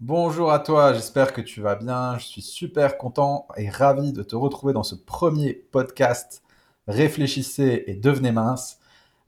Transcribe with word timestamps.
Bonjour 0.00 0.50
à 0.50 0.60
toi, 0.60 0.94
j'espère 0.94 1.34
que 1.34 1.42
tu 1.42 1.60
vas 1.60 1.74
bien. 1.74 2.16
Je 2.16 2.24
suis 2.24 2.40
super 2.40 2.96
content 2.96 3.46
et 3.58 3.68
ravi 3.68 4.14
de 4.14 4.22
te 4.22 4.34
retrouver 4.34 4.72
dans 4.72 4.82
ce 4.82 4.94
premier 4.94 5.52
podcast 5.52 6.42
Réfléchissez 6.88 7.84
et 7.86 7.96
devenez 7.96 8.32
mince 8.32 8.78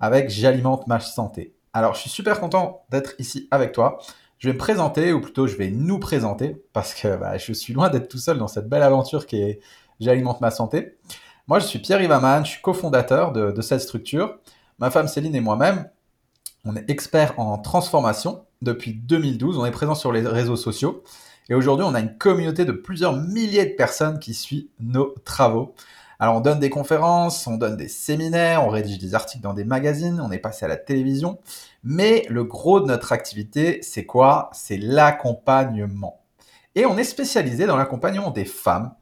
avec 0.00 0.30
J'alimente 0.30 0.86
ma 0.86 0.98
santé. 0.98 1.54
Alors, 1.74 1.92
je 1.92 2.00
suis 2.00 2.08
super 2.08 2.40
content 2.40 2.86
d'être 2.88 3.12
ici 3.18 3.48
avec 3.50 3.72
toi. 3.72 3.98
Je 4.38 4.48
vais 4.48 4.54
me 4.54 4.58
présenter, 4.58 5.12
ou 5.12 5.20
plutôt 5.20 5.46
je 5.46 5.56
vais 5.56 5.70
nous 5.70 5.98
présenter, 5.98 6.64
parce 6.72 6.94
que 6.94 7.16
bah, 7.18 7.36
je 7.36 7.52
suis 7.52 7.74
loin 7.74 7.90
d'être 7.90 8.08
tout 8.08 8.16
seul 8.16 8.38
dans 8.38 8.48
cette 8.48 8.70
belle 8.70 8.82
aventure 8.82 9.26
qui 9.26 9.42
est 9.42 9.60
J'alimente 10.00 10.40
ma 10.40 10.50
santé. 10.50 10.96
Moi, 11.48 11.58
je 11.58 11.66
suis 11.66 11.80
Pierre 11.80 12.00
Ivaman, 12.00 12.46
je 12.46 12.52
suis 12.52 12.62
cofondateur 12.62 13.32
de, 13.32 13.50
de 13.50 13.60
cette 13.60 13.82
structure. 13.82 14.38
Ma 14.78 14.90
femme 14.90 15.06
Céline 15.06 15.34
et 15.34 15.40
moi-même, 15.40 15.90
on 16.64 16.74
est 16.76 16.88
expert 16.88 17.38
en 17.38 17.58
transformation 17.58 18.46
depuis 18.62 18.94
2012. 18.94 19.58
On 19.58 19.66
est 19.66 19.70
présent 19.70 19.94
sur 19.94 20.12
les 20.12 20.26
réseaux 20.26 20.56
sociaux. 20.56 21.02
Et 21.48 21.54
aujourd'hui, 21.54 21.84
on 21.86 21.94
a 21.94 22.00
une 22.00 22.16
communauté 22.16 22.64
de 22.64 22.72
plusieurs 22.72 23.16
milliers 23.16 23.66
de 23.66 23.74
personnes 23.74 24.18
qui 24.18 24.32
suivent 24.32 24.68
nos 24.80 25.14
travaux. 25.24 25.74
Alors, 26.18 26.36
on 26.36 26.40
donne 26.40 26.60
des 26.60 26.70
conférences, 26.70 27.46
on 27.48 27.56
donne 27.56 27.76
des 27.76 27.88
séminaires, 27.88 28.64
on 28.64 28.68
rédige 28.68 28.98
des 28.98 29.14
articles 29.16 29.42
dans 29.42 29.54
des 29.54 29.64
magazines, 29.64 30.20
on 30.20 30.30
est 30.30 30.38
passé 30.38 30.64
à 30.64 30.68
la 30.68 30.76
télévision. 30.76 31.40
Mais 31.82 32.24
le 32.28 32.44
gros 32.44 32.78
de 32.78 32.86
notre 32.86 33.10
activité, 33.10 33.80
c'est 33.82 34.06
quoi? 34.06 34.48
C'est 34.52 34.76
l'accompagnement. 34.76 36.20
Et 36.76 36.86
on 36.86 36.96
est 36.96 37.04
spécialisé 37.04 37.66
dans 37.66 37.76
l'accompagnement 37.76 38.30
des 38.30 38.44
femmes 38.44 38.94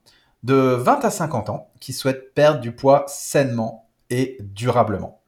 de 0.42 0.54
20 0.54 1.04
à 1.04 1.10
50 1.10 1.50
ans 1.50 1.68
qui 1.78 1.92
souhaitent 1.92 2.32
perdre 2.34 2.60
du 2.60 2.72
poids 2.72 3.04
sainement 3.06 3.90
et 4.08 4.38
durablement. 4.40 5.19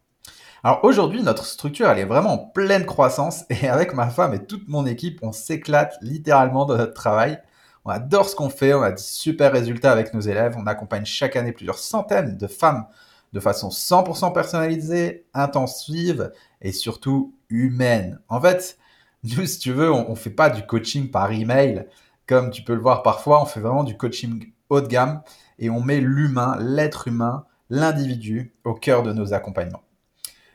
Alors 0.65 0.84
aujourd'hui, 0.84 1.25
notre 1.25 1.45
structure, 1.45 1.89
elle 1.89 1.98
est 1.98 2.05
vraiment 2.05 2.34
en 2.34 2.39
pleine 2.39 2.87
croissance 2.87 3.45
et 3.51 3.69
avec 3.69 3.95
ma 3.95 4.09
femme 4.11 4.33
et 4.33 4.45
toute 4.45 4.69
mon 4.69 4.87
équipe, 4.87 5.19
on 5.23 5.33
s'éclate 5.33 5.97
littéralement 6.02 6.66
dans 6.66 6.77
notre 6.77 6.95
travail. 6.95 7.41
On 7.85 7.91
adore 7.91 8.29
ce 8.29 8.37
qu'on 8.37 8.48
fait, 8.48 8.73
on 8.73 8.83
a 8.83 8.93
des 8.93 9.02
super 9.02 9.51
résultats 9.51 9.91
avec 9.91 10.15
nos 10.15 10.21
élèves, 10.21 10.54
on 10.57 10.69
accompagne 10.69 11.04
chaque 11.04 11.35
année 11.35 11.51
plusieurs 11.51 11.79
centaines 11.79 12.37
de 12.37 12.46
femmes 12.46 12.87
de 13.32 13.41
façon 13.41 13.71
100% 13.71 14.32
personnalisée, 14.32 15.27
intensive 15.35 16.30
et 16.60 16.71
surtout 16.71 17.35
humaine. 17.49 18.21
En 18.29 18.41
fait, 18.41 18.79
nous, 19.24 19.47
si 19.47 19.59
tu 19.59 19.73
veux, 19.73 19.91
on 19.91 20.10
ne 20.10 20.15
fait 20.15 20.30
pas 20.30 20.49
du 20.49 20.65
coaching 20.65 21.10
par 21.10 21.32
email 21.32 21.87
comme 22.29 22.51
tu 22.51 22.63
peux 22.63 22.74
le 22.74 22.80
voir 22.80 23.02
parfois, 23.02 23.43
on 23.43 23.47
fait 23.47 23.60
vraiment 23.60 23.82
du 23.82 23.97
coaching 23.97 24.52
haut 24.69 24.80
de 24.80 24.87
gamme 24.87 25.23
et 25.59 25.71
on 25.71 25.80
met 25.80 26.01
l'humain, 26.01 26.57
l'être 26.60 27.09
humain, 27.09 27.47
l'individu 27.69 28.54
au 28.65 28.74
cœur 28.74 29.02
de 29.02 29.13
nos 29.13 29.35
accompagnements. 29.35 29.82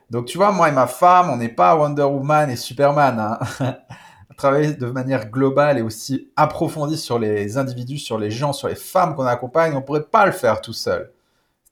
Donc, 0.10 0.26
tu 0.26 0.38
vois, 0.38 0.52
moi 0.52 0.70
et 0.70 0.72
ma 0.72 0.88
femme, 0.88 1.30
on 1.30 1.38
n'est 1.38 1.50
pas 1.50 1.76
Wonder 1.76 2.04
Woman 2.04 2.50
et 2.50 2.56
Superman. 2.56 3.20
Hein. 3.20 3.78
Travailler 4.38 4.74
de 4.74 4.86
manière 4.88 5.30
globale 5.30 5.80
et 5.80 5.82
aussi 5.82 6.32
approfondie 6.36 6.98
sur 6.98 7.18
les 7.18 7.58
individus, 7.58 7.98
sur 7.98 8.18
les 8.20 8.30
gens, 8.30 8.54
sur 8.54 8.68
les 8.68 8.76
femmes 8.76 9.16
qu'on 9.16 9.26
accompagne, 9.26 9.74
on 9.74 9.78
ne 9.78 9.82
pourrait 9.82 10.04
pas 10.04 10.26
le 10.26 10.32
faire 10.32 10.62
tout 10.62 10.74
seul. 10.74 11.12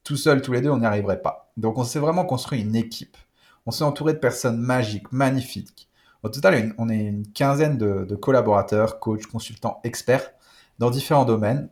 Tout 0.04 0.18
seul, 0.18 0.42
tous 0.42 0.52
les 0.52 0.62
deux, 0.62 0.70
on 0.70 0.78
n'y 0.78 0.86
arriverait 0.86 1.22
pas. 1.22 1.52
Donc, 1.58 1.78
on 1.78 1.84
s'est 1.84 2.00
vraiment 2.00 2.26
construit 2.26 2.62
une 2.62 2.76
équipe. 2.76 3.18
On 3.66 3.72
s'est 3.72 3.84
entouré 3.84 4.14
de 4.14 4.20
personnes 4.20 4.58
magiques, 4.58 5.12
magnifiques. 5.12 5.90
Au 6.24 6.30
total, 6.30 6.74
on 6.78 6.90
est 6.90 6.98
une 6.98 7.28
quinzaine 7.32 7.78
de, 7.78 8.06
de 8.06 8.16
collaborateurs, 8.16 9.00
coachs, 9.00 9.28
consultants, 9.28 9.80
experts 9.84 10.32
dans 10.80 10.90
différents 10.90 11.26
domaines 11.26 11.70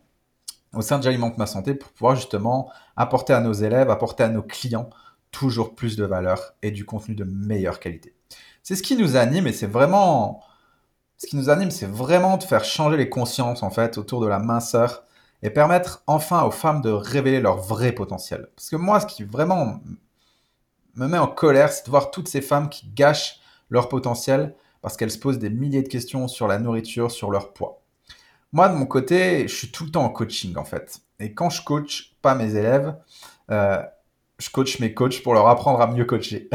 au 0.73 0.81
sein 0.81 0.97
de 0.97 1.03
J'alimente 1.03 1.37
ma 1.37 1.45
santé 1.45 1.75
pour 1.75 1.91
pouvoir 1.91 2.15
justement 2.15 2.69
apporter 2.95 3.33
à 3.33 3.39
nos 3.39 3.53
élèves, 3.53 3.89
apporter 3.89 4.23
à 4.23 4.29
nos 4.29 4.41
clients 4.41 4.89
toujours 5.33 5.75
plus 5.75 5.97
de 5.97 6.05
valeur 6.05 6.53
et 6.61 6.71
du 6.71 6.85
contenu 6.85 7.15
de 7.15 7.25
meilleure 7.25 7.81
qualité. 7.81 8.15
C'est 8.61 8.77
ce 8.77 8.83
qui 8.83 8.95
nous 8.95 9.17
anime 9.17 9.47
et 9.47 9.51
c'est 9.51 9.67
vraiment 9.67 10.41
ce 11.17 11.27
qui 11.27 11.35
nous 11.35 11.49
anime, 11.49 11.71
c'est 11.71 11.87
vraiment 11.87 12.37
de 12.37 12.43
faire 12.43 12.63
changer 12.63 12.97
les 12.97 13.09
consciences 13.09 13.63
en 13.63 13.69
fait 13.69 13.97
autour 13.97 14.21
de 14.21 14.27
la 14.27 14.39
minceur 14.39 15.03
et 15.41 15.49
permettre 15.49 16.03
enfin 16.07 16.43
aux 16.43 16.51
femmes 16.51 16.81
de 16.81 16.89
révéler 16.89 17.41
leur 17.41 17.57
vrai 17.57 17.91
potentiel. 17.91 18.49
Parce 18.55 18.69
que 18.69 18.75
moi, 18.75 18.99
ce 18.99 19.05
qui 19.05 19.23
vraiment 19.23 19.81
me 20.95 21.07
met 21.07 21.17
en 21.17 21.27
colère, 21.27 21.71
c'est 21.71 21.85
de 21.85 21.89
voir 21.89 22.11
toutes 22.11 22.27
ces 22.27 22.41
femmes 22.41 22.69
qui 22.69 22.87
gâchent 22.87 23.39
leur 23.69 23.89
potentiel 23.89 24.55
parce 24.81 24.97
qu'elles 24.97 25.11
se 25.11 25.17
posent 25.17 25.39
des 25.39 25.49
milliers 25.49 25.81
de 25.81 25.87
questions 25.87 26.27
sur 26.27 26.47
la 26.47 26.59
nourriture, 26.59 27.11
sur 27.11 27.31
leur 27.31 27.53
poids. 27.53 27.81
Moi, 28.51 28.69
de 28.69 28.75
mon 28.75 28.85
côté, 28.85 29.47
je 29.47 29.55
suis 29.55 29.71
tout 29.71 29.85
le 29.85 29.91
temps 29.91 30.03
en 30.03 30.09
coaching 30.09 30.57
en 30.57 30.65
fait. 30.65 30.99
Et 31.19 31.33
quand 31.33 31.49
je 31.49 31.63
coach 31.63 32.15
pas 32.21 32.35
mes 32.35 32.55
élèves, 32.55 32.95
euh, 33.49 33.81
je 34.43 34.49
coach 34.49 34.79
mes 34.79 34.93
coachs 34.93 35.23
pour 35.23 35.33
leur 35.33 35.47
apprendre 35.47 35.79
à 35.81 35.87
mieux 35.87 36.05
coacher. 36.05 36.49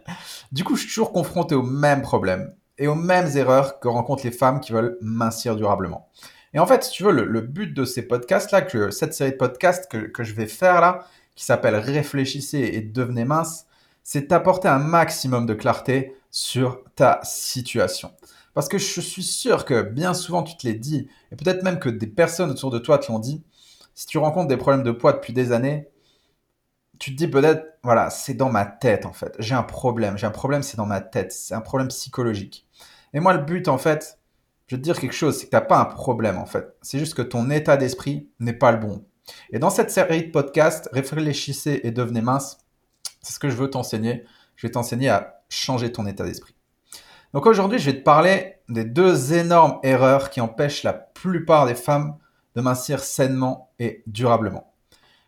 du 0.52 0.64
coup, 0.64 0.76
je 0.76 0.80
suis 0.80 0.88
toujours 0.88 1.12
confronté 1.12 1.54
aux 1.54 1.62
mêmes 1.62 2.02
problèmes 2.02 2.54
et 2.78 2.88
aux 2.88 2.94
mêmes 2.94 3.28
erreurs 3.36 3.80
que 3.80 3.88
rencontrent 3.88 4.24
les 4.24 4.32
femmes 4.32 4.60
qui 4.60 4.72
veulent 4.72 4.96
mincir 5.00 5.54
durablement. 5.54 6.08
Et 6.54 6.58
en 6.58 6.66
fait, 6.66 6.84
si 6.84 6.92
tu 6.92 7.02
veux, 7.02 7.12
le, 7.12 7.40
but 7.40 7.74
de 7.74 7.84
ces 7.84 8.02
podcasts-là, 8.02 8.62
que 8.62 8.90
cette 8.90 9.12
série 9.12 9.32
de 9.32 9.36
podcasts 9.36 9.90
que, 9.90 9.98
que 9.98 10.24
je 10.24 10.34
vais 10.34 10.46
faire 10.46 10.80
là, 10.80 11.06
qui 11.34 11.44
s'appelle 11.44 11.74
Réfléchissez 11.74 12.70
et 12.74 12.80
devenez 12.80 13.24
mince, 13.24 13.66
c'est 14.02 14.30
d'apporter 14.30 14.68
un 14.68 14.78
maximum 14.78 15.46
de 15.46 15.54
clarté 15.54 16.14
sur 16.30 16.82
ta 16.94 17.20
situation. 17.24 18.12
Parce 18.54 18.68
que 18.68 18.78
je 18.78 19.00
suis 19.00 19.22
sûr 19.22 19.64
que 19.64 19.82
bien 19.82 20.14
souvent 20.14 20.44
tu 20.44 20.56
te 20.56 20.66
l'es 20.66 20.74
dit, 20.74 21.08
et 21.32 21.36
peut-être 21.36 21.64
même 21.64 21.80
que 21.80 21.88
des 21.88 22.06
personnes 22.06 22.50
autour 22.50 22.70
de 22.70 22.78
toi 22.78 22.98
te 22.98 23.10
l'ont 23.10 23.18
dit, 23.18 23.42
si 23.94 24.06
tu 24.06 24.18
rencontres 24.18 24.48
des 24.48 24.56
problèmes 24.56 24.84
de 24.84 24.92
poids 24.92 25.12
depuis 25.12 25.32
des 25.32 25.52
années, 25.52 25.88
tu 27.04 27.10
te 27.10 27.16
dis 27.16 27.28
peut-être, 27.28 27.66
voilà, 27.82 28.08
c'est 28.08 28.32
dans 28.32 28.48
ma 28.48 28.64
tête 28.64 29.04
en 29.04 29.12
fait. 29.12 29.36
J'ai 29.38 29.54
un 29.54 29.62
problème. 29.62 30.16
J'ai 30.16 30.26
un 30.26 30.30
problème, 30.30 30.62
c'est 30.62 30.78
dans 30.78 30.86
ma 30.86 31.02
tête. 31.02 31.32
C'est 31.32 31.52
un 31.52 31.60
problème 31.60 31.88
psychologique. 31.88 32.66
Et 33.12 33.20
moi, 33.20 33.34
le 33.34 33.42
but 33.42 33.68
en 33.68 33.76
fait, 33.76 34.20
je 34.68 34.76
vais 34.76 34.80
te 34.80 34.84
dire 34.84 34.98
quelque 34.98 35.12
chose, 35.12 35.36
c'est 35.36 35.44
que 35.44 35.50
tu 35.50 35.56
n'as 35.56 35.60
pas 35.60 35.78
un 35.78 35.84
problème 35.84 36.38
en 36.38 36.46
fait. 36.46 36.74
C'est 36.80 36.98
juste 36.98 37.12
que 37.12 37.20
ton 37.20 37.50
état 37.50 37.76
d'esprit 37.76 38.30
n'est 38.40 38.54
pas 38.54 38.72
le 38.72 38.78
bon. 38.78 39.04
Et 39.50 39.58
dans 39.58 39.68
cette 39.68 39.90
série 39.90 40.28
de 40.28 40.30
podcasts, 40.30 40.88
réfléchissez 40.92 41.82
et 41.84 41.90
devenez 41.90 42.22
mince, 42.22 42.56
c'est 43.20 43.34
ce 43.34 43.38
que 43.38 43.50
je 43.50 43.56
veux 43.56 43.68
t'enseigner. 43.68 44.24
Je 44.56 44.66
vais 44.66 44.70
t'enseigner 44.70 45.10
à 45.10 45.42
changer 45.50 45.92
ton 45.92 46.06
état 46.06 46.24
d'esprit. 46.24 46.54
Donc 47.34 47.44
aujourd'hui, 47.44 47.78
je 47.78 47.90
vais 47.90 47.98
te 47.98 48.02
parler 48.02 48.60
des 48.70 48.86
deux 48.86 49.34
énormes 49.34 49.78
erreurs 49.82 50.30
qui 50.30 50.40
empêchent 50.40 50.84
la 50.84 50.94
plupart 50.94 51.66
des 51.66 51.74
femmes 51.74 52.16
de 52.56 52.62
mincir 52.62 53.00
sainement 53.00 53.74
et 53.78 54.02
durablement. 54.06 54.73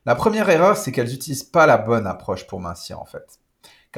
La 0.06 0.14
première 0.14 0.48
erreur, 0.48 0.76
c'est 0.76 0.92
qu'elles 0.92 1.10
n'utilisent 1.10 1.42
pas 1.42 1.66
la 1.66 1.78
bonne 1.78 2.06
approche 2.06 2.46
pour 2.46 2.60
mincir, 2.60 3.00
en 3.00 3.04
fait. 3.04 3.40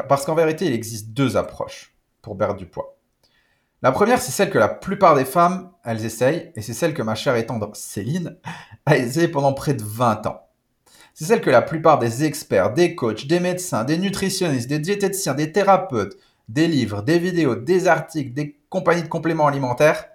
Parce 0.08 0.24
qu'en 0.24 0.34
vérité, 0.34 0.64
il 0.64 0.72
existe 0.72 1.10
deux 1.10 1.36
approches 1.36 1.94
pour 2.22 2.36
perdre 2.36 2.56
du 2.56 2.64
poids. 2.64 2.96
La 3.82 3.92
première, 3.92 4.20
c'est 4.20 4.32
celle 4.32 4.48
que 4.48 4.58
la 4.58 4.68
plupart 4.68 5.14
des 5.14 5.26
femmes, 5.26 5.70
elles 5.84 6.06
essayent, 6.06 6.50
et 6.56 6.62
c'est 6.62 6.72
celle 6.72 6.94
que 6.94 7.02
ma 7.02 7.14
chère 7.14 7.36
et 7.36 7.46
Céline 7.74 8.38
a 8.86 8.96
essayé 8.96 9.28
pendant 9.28 9.52
près 9.52 9.74
de 9.74 9.84
20 9.84 10.26
ans. 10.26 10.48
C'est 11.12 11.26
celle 11.26 11.42
que 11.42 11.50
la 11.50 11.62
plupart 11.62 11.98
des 11.98 12.24
experts, 12.24 12.72
des 12.72 12.94
coachs, 12.94 13.26
des 13.26 13.40
médecins, 13.40 13.84
des 13.84 13.98
nutritionnistes, 13.98 14.68
des 14.68 14.78
diététiciens, 14.78 15.34
des 15.34 15.52
thérapeutes, 15.52 16.16
des 16.48 16.68
livres, 16.68 17.02
des 17.02 17.18
vidéos, 17.18 17.54
des 17.54 17.86
articles, 17.86 18.32
des 18.32 18.58
compagnies 18.70 19.02
de 19.02 19.08
compléments 19.08 19.46
alimentaires 19.46 20.06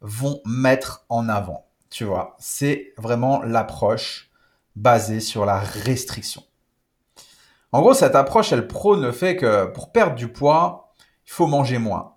vont 0.00 0.40
mettre 0.46 1.04
en 1.08 1.28
avant. 1.28 1.66
Tu 1.88 2.04
vois, 2.04 2.36
c'est 2.38 2.92
vraiment 2.96 3.42
l'approche 3.42 4.29
basée 4.80 5.20
sur 5.20 5.44
la 5.44 5.58
restriction. 5.60 6.42
En 7.72 7.80
gros, 7.80 7.94
cette 7.94 8.14
approche, 8.14 8.52
elle 8.52 8.66
prône 8.66 9.02
le 9.02 9.12
fait 9.12 9.36
que 9.36 9.66
pour 9.66 9.92
perdre 9.92 10.16
du 10.16 10.28
poids, 10.28 10.94
il 11.26 11.30
faut 11.30 11.46
manger 11.46 11.78
moins. 11.78 12.16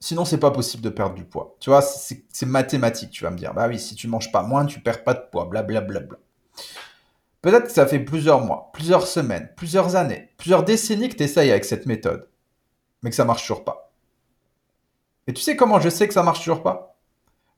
Sinon, 0.00 0.24
c'est 0.24 0.40
pas 0.40 0.50
possible 0.50 0.82
de 0.82 0.90
perdre 0.90 1.14
du 1.14 1.24
poids. 1.24 1.56
Tu 1.60 1.70
vois, 1.70 1.82
c'est 1.82 2.46
mathématique, 2.46 3.10
tu 3.10 3.24
vas 3.24 3.30
me 3.30 3.36
dire. 3.36 3.54
Bah 3.54 3.68
oui, 3.68 3.78
si 3.78 3.94
tu 3.94 4.08
manges 4.08 4.32
pas 4.32 4.42
moins, 4.42 4.66
tu 4.66 4.80
perds 4.80 5.04
pas 5.04 5.14
de 5.14 5.22
poids, 5.30 5.44
blablabla. 5.44 6.00
Peut-être 7.42 7.66
que 7.66 7.72
ça 7.72 7.86
fait 7.86 8.00
plusieurs 8.00 8.40
mois, 8.40 8.70
plusieurs 8.74 9.06
semaines, 9.06 9.50
plusieurs 9.56 9.96
années, 9.96 10.30
plusieurs 10.36 10.64
décennies 10.64 11.08
que 11.08 11.16
tu 11.16 11.22
essayes 11.22 11.50
avec 11.50 11.64
cette 11.64 11.86
méthode, 11.86 12.28
mais 13.02 13.10
que 13.10 13.16
ça 13.16 13.24
marche 13.24 13.42
toujours 13.42 13.64
pas. 13.64 13.92
Et 15.26 15.32
tu 15.32 15.40
sais 15.40 15.56
comment 15.56 15.80
je 15.80 15.88
sais 15.88 16.08
que 16.08 16.14
ça 16.14 16.22
marche 16.22 16.40
toujours 16.40 16.62
pas? 16.62 16.89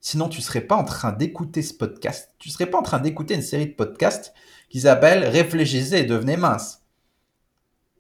Sinon, 0.05 0.29
tu 0.29 0.41
ne 0.41 0.43
serais 0.43 0.63
pas 0.63 0.75
en 0.75 0.85
train 0.85 1.13
d'écouter 1.13 1.63
ce 1.63 1.73
podcast. 1.73 2.35
Tu 2.41 2.49
ne 2.49 2.53
serais 2.53 2.67
pas 2.67 2.79
en 2.79 2.83
train 2.83 2.99
d'écouter 2.99 3.35
une 3.35 3.43
série 3.43 3.69
de 3.69 3.75
podcasts 3.75 4.35
qui 4.69 4.81
s'appelle 4.81 5.25
Réfléchissez 5.25 5.99
et 5.99 6.05
devenez 6.05 6.37
mince. 6.37 6.83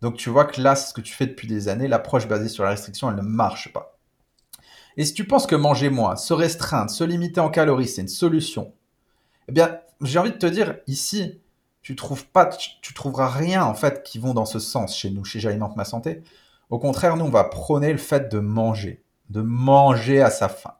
Donc 0.00 0.16
tu 0.16 0.28
vois 0.28 0.44
que 0.44 0.60
là, 0.60 0.74
ce 0.74 0.92
que 0.92 1.00
tu 1.00 1.14
fais 1.14 1.28
depuis 1.28 1.46
des 1.46 1.68
années. 1.68 1.86
L'approche 1.86 2.26
basée 2.26 2.48
sur 2.48 2.64
la 2.64 2.70
restriction, 2.70 3.08
elle 3.08 3.16
ne 3.16 3.22
marche 3.22 3.72
pas. 3.72 4.00
Et 4.96 5.04
si 5.04 5.14
tu 5.14 5.28
penses 5.28 5.46
que 5.46 5.54
manger 5.54 5.90
moins, 5.90 6.16
se 6.16 6.34
restreindre, 6.34 6.90
se 6.90 7.04
limiter 7.04 7.40
en 7.40 7.50
calories, 7.50 7.86
c'est 7.86 8.02
une 8.02 8.08
solution, 8.08 8.74
eh 9.48 9.52
bien, 9.52 9.78
j'ai 10.02 10.18
envie 10.18 10.32
de 10.32 10.36
te 10.36 10.46
dire, 10.46 10.76
ici, 10.88 11.40
tu 11.82 11.94
trouves 11.94 12.26
trouveras 12.94 13.28
rien 13.28 13.64
en 13.64 13.74
fait 13.74 14.02
qui 14.02 14.18
vont 14.18 14.34
dans 14.34 14.44
ce 14.44 14.58
sens 14.58 14.96
chez 14.96 15.10
nous, 15.10 15.24
chez 15.24 15.38
J'alimente 15.38 15.76
ma 15.76 15.84
santé. 15.84 16.22
Au 16.68 16.78
contraire, 16.80 17.16
nous, 17.16 17.24
on 17.24 17.30
va 17.30 17.44
prôner 17.44 17.92
le 17.92 17.98
fait 17.98 18.28
de 18.30 18.40
manger, 18.40 19.04
de 19.30 19.40
manger 19.40 20.20
à 20.20 20.30
sa 20.30 20.48
faim. 20.48 20.74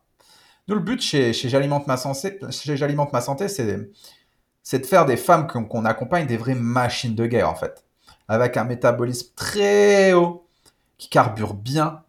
Le 0.73 0.81
but 0.81 1.01
chez, 1.01 1.33
J'alimente 1.33 1.87
ma 1.87 1.97
santé, 1.97 2.39
ma 2.41 3.21
santé, 3.21 3.49
c'est 3.49 4.79
de 4.79 4.87
faire 4.87 5.07
des 5.07 5.17
femmes 5.17 5.47
qu'on 5.47 5.85
accompagne 5.85 6.27
des 6.27 6.37
vraies 6.37 6.55
machines 6.55 7.15
de 7.15 7.27
guerre, 7.27 7.49
en 7.49 7.55
fait. 7.55 7.85
Avec 8.29 8.57
un 8.57 8.65
métabolisme 8.65 9.33
très 9.37 10.13
haut, 10.13 10.47
qui 10.99 11.09
carbure 11.09 11.55
bien, 11.55 12.03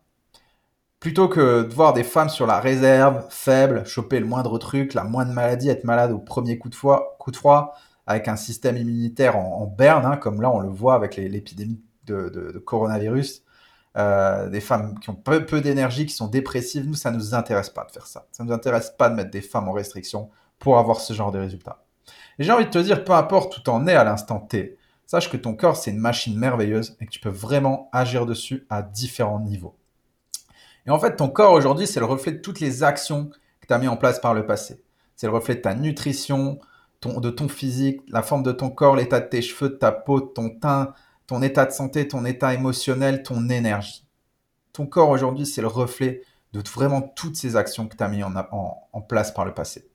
Plutôt 1.03 1.27
que 1.27 1.63
de 1.63 1.73
voir 1.73 1.91
des 1.91 2.05
femmes 2.05 2.29
sur 2.29 2.47
la 2.47 2.61
réserve, 2.61 3.25
faibles, 3.29 3.85
choper 3.85 4.21
le 4.21 4.25
moindre 4.25 4.57
truc, 4.57 4.93
la 4.93 5.03
moindre 5.03 5.33
maladie, 5.33 5.67
être 5.67 5.83
malade 5.83 6.13
au 6.13 6.17
premier 6.17 6.57
coup 6.57 6.69
de, 6.69 6.75
de 6.75 7.35
froid 7.35 7.75
avec 8.07 8.29
un 8.29 8.37
système 8.37 8.77
immunitaire 8.77 9.35
en, 9.37 9.65
berne, 9.65 10.05
hein, 10.05 10.15
comme 10.15 10.41
là 10.41 10.49
on 10.49 10.61
le 10.61 10.69
voit 10.69 10.95
avec 10.95 11.17
l'épidémie 11.17 11.81
de, 12.05 12.63
coronavirus, 12.65 13.42
euh, 13.97 14.49
des 14.49 14.61
femmes 14.61 14.99
qui 14.99 15.09
ont 15.09 15.15
peu, 15.15 15.61
d'énergie, 15.61 16.05
qui 16.05 16.13
sont 16.13 16.27
dépressives, 16.27 16.87
nous, 16.87 16.95
ça 16.95 17.11
ne 17.11 17.17
nous 17.17 17.35
intéresse 17.35 17.69
pas 17.69 17.85
de 17.85 17.91
faire 17.91 18.07
ça. 18.07 18.25
Ça 18.31 18.43
ne 18.43 18.49
nous 18.49 18.53
intéresse 18.53 18.93
pas 18.97 19.09
de 19.09 19.15
mettre 19.15 19.31
des 19.31 19.41
femmes 19.41 19.67
en 19.67 19.73
restriction 19.73 20.29
pour 20.59 20.77
avoir 20.77 20.99
ce 20.99 21.13
genre 21.13 21.31
de 21.31 21.39
résultats. 21.39 21.83
Et 22.39 22.43
j'ai 22.43 22.51
envie 22.51 22.65
de 22.65 22.71
te 22.71 22.79
dire, 22.79 23.03
peu 23.03 23.13
importe 23.13 23.57
où 23.57 23.61
tu 23.61 23.69
en 23.69 23.85
es 23.87 23.93
à 23.93 24.03
l'instant 24.03 24.39
T, 24.39 24.77
sache 25.05 25.29
que 25.29 25.37
ton 25.37 25.55
corps, 25.55 25.77
c'est 25.77 25.91
une 25.91 25.99
machine 25.99 26.37
merveilleuse 26.37 26.97
et 26.99 27.05
que 27.05 27.11
tu 27.11 27.19
peux 27.19 27.29
vraiment 27.29 27.89
agir 27.91 28.25
dessus 28.25 28.65
à 28.69 28.81
différents 28.81 29.39
niveaux. 29.39 29.75
Et 30.85 30.89
en 30.89 30.99
fait, 30.99 31.15
ton 31.15 31.29
corps 31.29 31.53
aujourd'hui, 31.53 31.87
c'est 31.87 31.99
le 31.99 32.05
reflet 32.05 32.33
de 32.33 32.39
toutes 32.39 32.59
les 32.59 32.83
actions 32.83 33.29
que 33.61 33.67
tu 33.67 33.73
as 33.73 33.77
mis 33.77 33.87
en 33.87 33.95
place 33.95 34.19
par 34.19 34.33
le 34.33 34.45
passé. 34.45 34.83
C'est 35.15 35.27
le 35.27 35.33
reflet 35.33 35.55
de 35.55 35.61
ta 35.61 35.75
nutrition, 35.75 36.59
de 37.05 37.29
ton 37.29 37.47
physique, 37.47 38.01
la 38.07 38.21
forme 38.21 38.43
de 38.43 38.51
ton 38.51 38.69
corps, 38.69 38.95
l'état 38.95 39.19
de 39.19 39.27
tes 39.27 39.41
cheveux, 39.41 39.69
de 39.69 39.75
ta 39.75 39.91
peau, 39.91 40.21
de 40.21 40.25
ton 40.25 40.49
teint, 40.49 40.93
ton 41.33 41.41
état 41.41 41.65
de 41.65 41.71
santé, 41.71 42.07
ton 42.07 42.25
état 42.25 42.53
émotionnel, 42.53 43.23
ton 43.23 43.49
énergie. 43.49 44.05
Ton 44.71 44.85
corps 44.85 45.09
aujourd'hui, 45.09 45.47
c'est 45.47 45.61
le 45.61 45.67
reflet 45.67 46.21
de 46.53 46.61
vraiment 46.69 47.01
toutes 47.01 47.35
ces 47.35 47.55
actions 47.55 47.87
que 47.87 47.97
tu 47.97 48.03
as 48.03 48.07
mis 48.07 48.21
en, 48.21 48.35
en, 48.35 49.01
place 49.01 49.31
par 49.31 49.43
le 49.43 49.51
passé. 49.51 49.89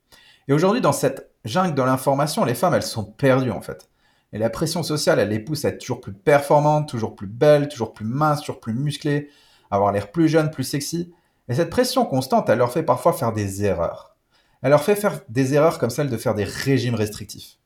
Et 0.49 0.53
aujourd'hui, 0.53 0.81
dans 0.81 0.91
cette 0.93 1.31
jungle 1.45 1.77
de 1.77 1.83
l'information, 1.83 2.45
les 2.45 2.57
femmes, 2.57 2.75
elles 2.75 2.83
sont 2.83 3.05
perdues 3.05 3.53
en 3.53 3.61
fait. 3.61 3.89
Et 4.33 4.39
la 4.39 4.51
pression 4.51 4.83
sociale, 4.83 5.21
elle 5.21 5.29
les 5.29 5.39
pousse 5.39 5.65
à 5.65 5.69
être 5.69 5.79
toujours 5.79 6.01
plus 6.01 6.13
performantes, 6.13 6.89
toujours 6.89 7.15
plus 7.15 7.29
belles, 7.29 7.69
toujours 7.69 7.93
plus 7.93 8.05
minces, 8.05 8.41
toujours 8.41 8.59
plus 8.59 8.75
musclées, 8.75 9.31
avoir 9.71 9.93
l'air 9.93 10.11
plus 10.11 10.27
jeune, 10.27 10.51
plus 10.51 10.65
sexy. 10.65 11.15
Et 11.49 11.55
cette 11.55 11.71
pression 11.71 12.05
constante, 12.05 12.49
elle 12.49 12.59
leur 12.59 12.73
fait 12.73 12.83
parfois 12.83 13.13
faire 13.13 13.33
des 13.33 13.63
erreurs. 13.63 14.17
Elle 14.63 14.71
leur 14.71 14.83
fait 14.83 14.97
faire 14.97 15.21
des 15.29 15.55
erreurs 15.55 15.79
comme 15.79 15.91
celle 15.91 16.11
de 16.11 16.17
faire 16.17 16.35
des 16.35 16.43
régimes 16.43 16.97
restrictifs. 16.97 17.59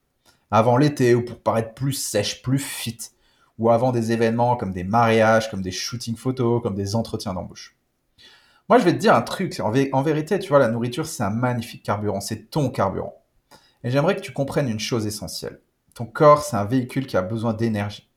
Avant 0.50 0.76
l'été 0.76 1.14
ou 1.14 1.24
pour 1.24 1.40
paraître 1.40 1.72
plus 1.72 1.94
sèche, 1.94 2.42
plus 2.42 2.58
fit. 2.58 2.98
Ou 3.58 3.70
avant 3.70 3.92
des 3.92 4.12
événements 4.12 4.56
comme 4.56 4.72
des 4.72 4.84
mariages, 4.84 5.50
comme 5.50 5.62
des 5.62 5.70
shootings 5.70 6.16
photos, 6.16 6.62
comme 6.62 6.74
des 6.74 6.94
entretiens 6.94 7.34
d'embauche. 7.34 7.76
Moi, 8.68 8.78
je 8.78 8.84
vais 8.84 8.92
te 8.92 8.98
dire 8.98 9.14
un 9.14 9.22
truc. 9.22 9.60
En, 9.60 10.02
vérité, 10.02 10.38
tu 10.38 10.48
vois, 10.48 10.58
la 10.58 10.68
nourriture, 10.68 11.06
c'est 11.06 11.22
un 11.22 11.30
magnifique 11.30 11.82
carburant. 11.82 12.20
C'est 12.20 12.50
ton 12.50 12.70
carburant. 12.70 13.22
Et 13.84 13.90
j'aimerais 13.90 14.16
que 14.16 14.20
tu 14.20 14.32
comprennes 14.32 14.68
une 14.68 14.80
chose 14.80 15.06
essentielle. 15.06 15.60
Ton 15.94 16.06
corps, 16.06 16.42
c'est 16.42 16.56
un 16.56 16.64
véhicule 16.64 17.06
qui 17.06 17.16
a 17.16 17.22
besoin 17.22 17.52
d'énergie 17.52 18.08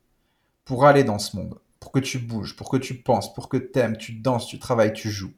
pour 0.64 0.86
aller 0.86 1.04
dans 1.04 1.18
ce 1.18 1.36
monde 1.36 1.58
pour 1.86 1.92
que 1.92 2.00
tu 2.00 2.18
bouges, 2.18 2.56
pour 2.56 2.68
que 2.68 2.76
tu 2.76 2.96
penses, 2.96 3.32
pour 3.32 3.48
que 3.48 3.56
tu 3.56 3.78
aimes, 3.78 3.96
tu 3.96 4.14
danses, 4.14 4.48
tu 4.48 4.58
travailles, 4.58 4.92
tu 4.92 5.08
joues. 5.08 5.32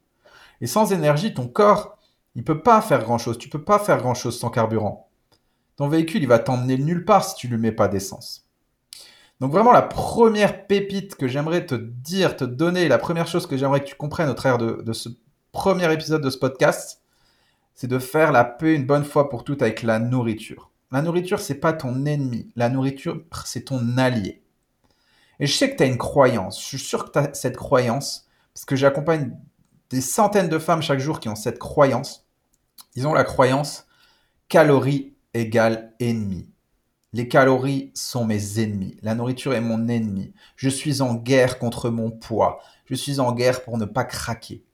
Et 0.63 0.67
sans 0.67 0.95
énergie, 0.95 1.35
ton 1.35 1.47
corps, 1.47 1.99
il 2.35 2.43
peut 2.43 2.63
pas 2.63 2.81
faire 2.81 3.05
grand-chose. 3.05 3.37
Tu 3.37 3.51
peux 3.51 3.63
pas 3.63 3.79
faire 3.79 3.99
grand-chose 3.99 4.41
sans 4.41 4.49
carburant. 4.49 5.11
Ton 5.77 5.89
véhicule, 5.89 6.23
il 6.23 6.27
va 6.27 6.39
t'emmener 6.39 6.79
nulle 6.79 7.05
part 7.05 7.23
si 7.23 7.35
tu 7.37 7.49
lui 7.49 7.59
mets 7.59 7.71
pas 7.71 7.89
d'essence. 7.89 8.48
Donc 9.41 9.53
vraiment, 9.53 9.73
la 9.73 9.83
première 9.83 10.67
pépite 10.67 11.15
que 11.15 11.29
j'aimerais 11.29 11.65
te 11.65 11.75
dire, 11.77 12.37
te 12.37 12.45
donner, 12.45 12.89
la 12.89 12.99
première 12.99 13.29
chose 13.29 13.47
que 13.47 13.57
j'aimerais 13.57 13.81
que 13.81 13.89
tu 13.89 13.95
comprennes 13.95 14.29
au 14.29 14.35
travers 14.35 14.59
de, 14.59 14.93
ce 14.93 15.09
premier 15.53 15.93
épisode 15.93 16.23
de 16.23 16.31
ce 16.31 16.39
podcast, 16.39 17.03
c'est 17.75 17.87
de 17.87 18.01
faire 18.01 18.33
la 18.33 18.45
paix 18.45 18.75
une 18.75 18.87
bonne 18.87 19.05
fois 19.05 19.31
pour 19.31 19.45
toutes 19.45 19.63
avec 19.63 19.83
la 19.83 20.01
nourriture. 20.01 20.71
La 20.91 21.03
nourriture, 21.03 21.39
c'est 21.39 21.61
pas 21.61 21.73
ton 21.73 22.05
ennemi. 22.05 22.51
La 22.57 22.69
nourriture, 22.69 23.23
c'est 23.45 23.67
ton 23.67 23.97
allié. 23.97 24.43
Et 25.39 25.47
je 25.47 25.55
sais 25.55 25.71
que 25.71 25.77
tu 25.77 25.85
as 25.85 25.87
une 25.87 25.99
croyance. 25.99 26.61
Je 26.61 26.67
suis 26.67 26.79
sûr 26.79 27.05
que 27.05 27.13
tu 27.13 27.19
as 27.19 27.35
cette 27.35 27.57
croyance, 27.57 28.27
parce 28.55 28.65
que 28.65 28.75
j'accompagne 28.75 29.37
des 29.91 30.01
centaines 30.01 30.49
de 30.49 30.59
femmes 30.59 30.83
chaque 30.83 30.99
jour 30.99 31.21
qui 31.21 31.29
ont 31.29 31.37
cette 31.37 31.61
croyance. 31.61 32.27
Ils 32.97 33.07
ont 33.07 33.15
la 33.15 33.25
croyance 33.25 33.87
calories 34.49 35.15
égale 35.35 35.93
ennemi. 36.01 36.49
Les 37.13 37.29
calories 37.29 37.91
sont 37.95 38.25
mes 38.25 38.61
ennemis. 38.61 38.97
La 39.03 39.15
nourriture 39.15 39.55
est 39.55 39.61
mon 39.61 39.89
ennemi. 39.89 40.33
Je 40.57 40.69
suis 40.69 41.01
en 41.01 41.15
guerre 41.15 41.59
contre 41.59 41.91
mon 41.91 42.11
poids. 42.11 42.61
Je 42.87 42.95
suis 42.95 43.21
en 43.21 43.33
guerre 43.33 43.65
pour 43.65 43.79
ne 43.79 43.87
pas 43.87 44.05
craquer. 44.05 44.65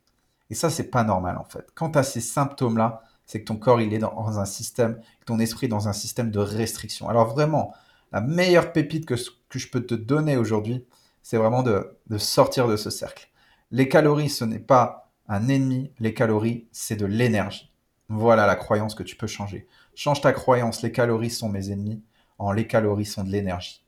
Et 0.50 0.54
ça, 0.54 0.70
c'est 0.70 0.90
pas 0.90 1.04
normal 1.04 1.38
en 1.38 1.44
fait. 1.44 1.66
Quand 1.74 1.90
tu 1.92 1.98
as 1.98 2.02
ces 2.02 2.20
symptômes-là, 2.20 3.02
c'est 3.26 3.40
que 3.40 3.46
ton 3.46 3.56
corps, 3.56 3.80
il 3.80 3.94
est 3.94 3.98
dans 3.98 4.38
un 4.38 4.44
système, 4.44 5.00
ton 5.24 5.38
esprit 5.38 5.68
dans 5.68 5.88
un 5.88 5.92
système 5.92 6.30
de 6.30 6.40
restriction. 6.40 7.08
Alors 7.08 7.32
vraiment, 7.32 7.72
la 8.12 8.20
meilleure 8.20 8.72
pépite 8.72 9.06
que 9.06 9.16
je 9.16 9.68
peux 9.68 9.84
te 9.84 9.94
donner 9.94 10.36
aujourd'hui, 10.36 10.84
c'est 11.24 11.38
vraiment 11.38 11.62
de, 11.64 11.98
sortir 12.18 12.68
de 12.68 12.76
ce 12.76 12.90
cercle. 12.90 13.28
Les 13.72 13.88
calories, 13.88 14.28
ce 14.28 14.44
n'est 14.44 14.60
pas 14.60 15.10
un 15.26 15.48
ennemi, 15.48 15.90
les 15.98 16.14
calories, 16.14 16.68
c'est 16.70 16.96
de 16.96 17.06
l'énergie. 17.06 17.72
Voilà 18.08 18.46
la 18.46 18.54
croyance 18.54 18.94
que 18.94 19.02
tu 19.02 19.16
peux 19.16 19.26
changer. 19.26 19.66
Change 19.94 20.20
ta 20.20 20.32
croyance, 20.32 20.82
les 20.82 20.92
calories 20.92 21.30
sont 21.30 21.48
mes 21.48 21.72
ennemis, 21.72 22.02
en 22.38 22.52
les 22.52 22.66
calories 22.66 23.04
sont 23.04 23.24
de 23.24 23.30
l'énergie. 23.30 23.84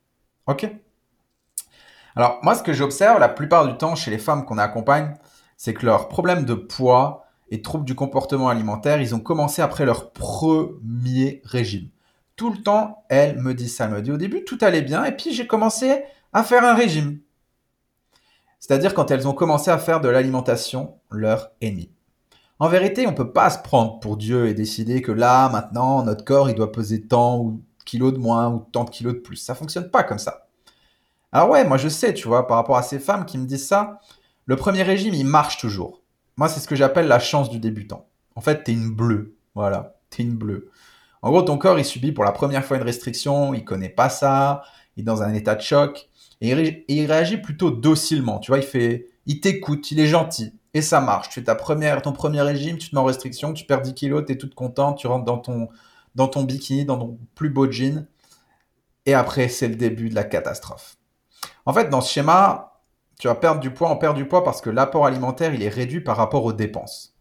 Ok 0.47 0.71
Alors 2.15 2.39
moi, 2.43 2.55
ce 2.55 2.63
que 2.63 2.73
j'observe 2.73 3.19
la 3.19 3.29
plupart 3.29 3.67
du 3.67 3.77
temps 3.77 3.95
chez 3.95 4.11
les 4.11 4.19
femmes 4.19 4.45
qu'on 4.45 4.59
accompagne, 4.59 5.15
c'est 5.57 5.75
que 5.75 5.87
leurs 5.87 6.09
problèmes 6.09 6.45
de 6.45 6.55
poids 6.55 7.27
et 7.51 7.63
troubles 7.63 7.85
du 7.85 7.95
comportement 7.95 8.49
alimentaire, 8.49 9.01
ils 9.01 9.15
ont 9.15 9.21
commencé 9.21 9.63
après 9.63 9.87
leur 9.87 10.13
premier 10.13 11.41
régime 11.45 11.89
tout 12.37 12.51
le 12.51 12.63
temps, 12.63 13.05
elle 13.09 13.39
me 13.39 13.55
dit 13.55 13.69
ça. 13.69 13.87
Elle 13.87 13.93
me 13.93 14.03
dit 14.03 14.13
au 14.13 14.19
début, 14.19 14.45
tout 14.45 14.59
allait 14.61 14.83
bien, 14.83 15.05
et 15.05 15.13
puis 15.13 15.33
j'ai 15.33 15.47
commencé 15.47 16.05
à 16.33 16.45
faire 16.45 16.65
un 16.65 16.75
régime. 16.75 17.19
C'est-à-dire 18.61 18.95
quand 18.95 19.11
elles 19.11 19.27
ont 19.27 19.33
commencé 19.33 19.71
à 19.71 19.79
faire 19.79 20.01
de 20.01 20.09
l'alimentation 20.09 20.99
leur 21.11 21.51
ennemi. 21.61 21.91
En 22.59 22.69
vérité, 22.69 23.07
on 23.07 23.11
ne 23.11 23.17
peut 23.17 23.33
pas 23.33 23.51
se 23.51 23.59
prendre 23.59 24.01
pour 24.01 24.17
Dieu 24.17 24.49
et 24.49 24.55
décider 24.55 25.03
que 25.03 25.13
là, 25.13 25.49
maintenant, 25.49 26.03
notre 26.03 26.25
corps, 26.25 26.49
il 26.49 26.55
doit 26.55 26.73
peser 26.73 27.07
tant 27.07 27.39
ou 27.39 27.63
kilos 27.87 28.13
de 28.13 28.19
moins 28.19 28.51
ou 28.51 28.67
tant 28.71 28.85
de 28.85 28.91
kilos 28.91 29.15
de 29.15 29.21
plus. 29.21 29.37
Ça 29.37 29.55
fonctionne 29.55 29.91
pas 29.91 30.03
comme 30.03 30.19
ça. 30.19 30.49
Alors 31.33 31.49
ouais, 31.49 31.65
moi 31.65 31.79
je 31.79 31.89
sais, 31.89 32.13
tu 32.13 32.29
vois, 32.29 32.47
par 32.47 32.59
rapport 32.59 32.77
à 32.77 32.83
ces 32.83 32.99
femmes 32.99 33.25
qui 33.25 33.39
me 33.39 33.47
disent 33.47 33.67
ça, 33.67 34.01
le 34.45 34.57
premier 34.57 34.83
régime, 34.83 35.15
il 35.15 35.27
marche 35.27 35.59
toujours. 35.59 36.03
Moi, 36.37 36.49
c'est 36.49 36.61
ce 36.61 36.69
que 36.69 36.77
j'appelle 36.77 37.09
la 37.09 37.19
chance 37.19 37.51
du 37.51 37.59
débutant. 37.59 38.07
En 38.35 38.41
fait, 38.41 38.63
t'es 38.63 38.73
une 38.73 38.95
bleue. 38.95 39.37
Voilà, 39.55 39.97
t'es 40.11 40.23
une 40.23 40.37
bleue. 40.37 40.71
En 41.23 41.31
gros, 41.31 41.43
ton 41.43 41.59
corps, 41.59 41.79
il 41.79 41.85
subit 41.85 42.13
pour 42.13 42.25
la 42.25 42.33
première 42.33 42.65
fois 42.65 42.77
une 42.77 42.83
restriction, 42.83 43.55
il 43.55 43.65
connaît 43.65 43.89
pas 43.89 44.09
ça, 44.09 44.63
il 44.97 45.01
est 45.01 45.05
dans 45.05 45.23
un 45.23 45.35
état 45.35 45.55
de 45.55 45.63
choc, 45.63 46.09
et 46.41 46.85
il, 46.89 47.07
réagit 47.07 47.39
plutôt 47.39 47.71
docilement. 47.71 48.39
Tu 48.39 48.51
vois, 48.51 48.59
il 48.59 48.65
fait, 48.65 49.09
il 49.25 49.41
t'écoute, 49.41 49.91
il 49.91 49.99
est 49.99 50.07
gentil, 50.07 50.53
et 50.75 50.83
ça 50.83 51.01
marche. 51.01 51.29
Tu 51.29 51.41
fais 51.41 51.45
ta 51.45 51.55
première, 51.55 52.03
ton 52.03 52.13
premier 52.13 52.43
régime, 52.43 52.79
tu 52.79 52.91
te 52.91 52.95
mets 52.95 53.01
en 53.01 53.05
restriction, 53.05 53.53
tu 53.55 53.65
perds 53.65 53.83
10 53.83 53.95
kilos, 53.95 54.25
tu 54.27 54.33
es 54.33 54.39
toute 54.39 54.55
contente, 54.55 54.99
tu 54.99 55.07
rentres 55.07 55.25
dans 55.25 55.39
ton, 55.39 55.69
dans 56.17 56.29
ton 56.29 56.43
bikini, 56.43 56.85
dans 56.85 56.99
ton 56.99 57.19
plus 57.37 57.51
beau 57.51 57.71
jean, 57.71 58.09
et 59.05 59.15
après, 59.15 59.49
c'est 59.49 59.69
le 59.69 59.77
début 59.77 60.09
de 60.09 60.17
la 60.17 60.25
catastrophe. 60.25 60.97
En 61.65 61.73
fait, 61.73 61.89
dans 61.89 62.01
ce 62.01 62.13
schéma, 62.13 62.83
tu 63.21 63.29
vas 63.29 63.37
perdre 63.37 63.61
du 63.61 63.71
poids, 63.71 63.91
on 63.91 63.97
perd 63.97 64.17
du 64.17 64.27
poids 64.27 64.43
parce 64.43 64.61
que 64.61 64.71
l'apport 64.71 65.07
alimentaire, 65.07 65.55
il 65.55 65.63
est 65.63 65.69
réduit 65.69 66.01
par 66.01 66.17
rapport 66.17 66.45
aux 66.45 66.53
dépenses. 66.53 67.15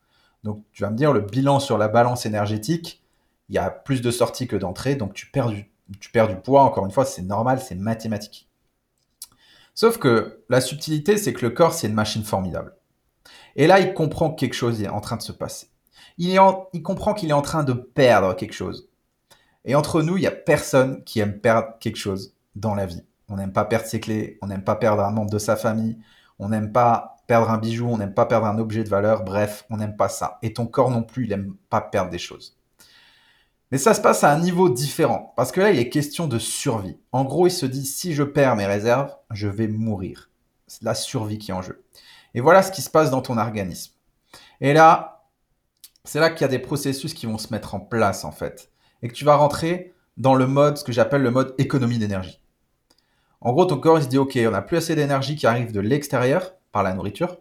Donc, 0.43 0.63
tu 0.71 0.81
vas 0.81 0.89
me 0.89 0.97
dire, 0.97 1.13
le 1.13 1.21
bilan 1.21 1.59
sur 1.59 1.77
la 1.77 1.87
balance 1.87 2.25
énergétique, 2.25 3.03
il 3.49 3.55
y 3.55 3.59
a 3.59 3.69
plus 3.69 4.01
de 4.01 4.09
sorties 4.11 4.47
que 4.47 4.55
d'entrées, 4.55 4.95
donc 4.95 5.13
tu 5.13 5.27
perds, 5.27 5.49
du, 5.49 5.69
tu 5.99 6.09
perds 6.09 6.29
du 6.29 6.35
poids, 6.35 6.63
encore 6.63 6.85
une 6.85 6.91
fois, 6.91 7.05
c'est 7.05 7.21
normal, 7.21 7.59
c'est 7.61 7.75
mathématique. 7.75 8.49
Sauf 9.73 9.97
que 9.97 10.43
la 10.49 10.61
subtilité, 10.61 11.17
c'est 11.17 11.33
que 11.33 11.45
le 11.45 11.51
corps, 11.51 11.73
c'est 11.73 11.87
une 11.87 11.93
machine 11.93 12.23
formidable. 12.23 12.75
Et 13.57 13.67
là, 13.67 13.79
il 13.79 13.93
comprend 13.93 14.31
que 14.31 14.39
quelque 14.39 14.53
chose 14.53 14.81
est 14.81 14.87
en 14.87 15.01
train 15.01 15.17
de 15.17 15.21
se 15.21 15.33
passer. 15.33 15.67
Il, 16.17 16.39
comprend 16.83 17.13
qu'il 17.13 17.29
est 17.29 17.33
en 17.33 17.41
train 17.41 17.63
de 17.63 17.73
perdre 17.73 18.35
quelque 18.35 18.53
chose. 18.53 18.89
Et 19.65 19.75
entre 19.75 20.01
nous, 20.01 20.17
il 20.17 20.21
n'y 20.21 20.27
a 20.27 20.31
personne 20.31 21.03
qui 21.03 21.19
aime 21.19 21.39
perdre 21.39 21.73
quelque 21.79 21.97
chose 21.97 22.35
dans 22.55 22.75
la 22.75 22.85
vie. 22.85 23.03
On 23.27 23.35
n'aime 23.35 23.51
pas 23.51 23.65
perdre 23.65 23.85
ses 23.85 23.99
clés, 23.99 24.37
on 24.41 24.47
n'aime 24.47 24.63
pas 24.63 24.75
perdre 24.75 25.03
un 25.03 25.11
membre 25.11 25.31
de 25.31 25.39
sa 25.39 25.55
famille, 25.55 25.97
on 26.39 26.49
n'aime 26.49 26.71
pas 26.71 27.17
perdre 27.27 27.49
un 27.49 27.57
bijou, 27.57 27.87
on 27.87 27.97
n'aime 27.97 28.13
pas 28.13 28.25
perdre 28.25 28.45
un 28.45 28.59
objet 28.59 28.83
de 28.83 28.89
valeur, 28.89 29.23
bref, 29.23 29.65
on 29.69 29.77
n'aime 29.77 29.97
pas 29.97 30.09
ça. 30.09 30.37
Et 30.41 30.53
ton 30.53 30.67
corps 30.67 30.91
non 30.91 31.03
plus, 31.03 31.25
il 31.25 31.29
n'aime 31.29 31.55
pas 31.69 31.81
perdre 31.81 32.11
des 32.11 32.19
choses. 32.19 32.57
Mais 33.71 33.79
ça 33.79 33.95
se 33.95 34.01
passe 34.01 34.23
à 34.23 34.31
un 34.31 34.39
niveau 34.39 34.69
différent, 34.69 35.33
parce 35.35 35.51
que 35.51 35.59
là, 35.59 35.71
il 35.71 35.79
est 35.79 35.89
question 35.89 36.27
de 36.27 36.37
survie. 36.37 36.99
En 37.11 37.25
gros, 37.25 37.47
il 37.47 37.51
se 37.51 37.65
dit, 37.65 37.85
si 37.85 38.13
je 38.13 38.23
perds 38.23 38.55
mes 38.55 38.67
réserves, 38.67 39.11
je 39.31 39.47
vais 39.47 39.67
mourir. 39.67 40.29
C'est 40.67 40.83
la 40.83 40.93
survie 40.93 41.39
qui 41.39 41.51
est 41.51 41.53
en 41.53 41.63
jeu. 41.63 41.83
Et 42.35 42.41
voilà 42.41 42.61
ce 42.61 42.71
qui 42.71 42.81
se 42.81 42.89
passe 42.89 43.09
dans 43.09 43.21
ton 43.21 43.37
organisme. 43.37 43.93
Et 44.61 44.73
là, 44.73 45.14
c'est 46.05 46.19
là 46.19 46.29
qu'il 46.29 46.41
y 46.41 46.45
a 46.45 46.49
des 46.49 46.59
processus 46.59 47.13
qui 47.13 47.25
vont 47.25 47.37
se 47.37 47.51
mettre 47.51 47.75
en 47.75 47.79
place, 47.79 48.23
en 48.23 48.31
fait. 48.31 48.71
Et 49.01 49.07
que 49.07 49.13
tu 49.13 49.25
vas 49.25 49.35
rentrer 49.35 49.93
dans 50.17 50.35
le 50.35 50.47
mode, 50.47 50.77
ce 50.77 50.83
que 50.83 50.91
j'appelle 50.91 51.21
le 51.21 51.31
mode 51.31 51.53
économie 51.57 51.97
d'énergie. 51.97 52.41
En 53.41 53.51
gros, 53.51 53.65
ton 53.65 53.77
corps, 53.77 53.99
il 53.99 54.03
se 54.03 54.07
dit, 54.07 54.17
OK, 54.17 54.39
on 54.47 54.51
n'a 54.51 54.61
plus 54.61 54.77
assez 54.77 54.95
d'énergie 54.95 55.35
qui 55.35 55.45
arrive 55.45 55.71
de 55.71 55.79
l'extérieur, 55.79 56.53
par 56.71 56.83
la 56.83 56.93
nourriture. 56.93 57.37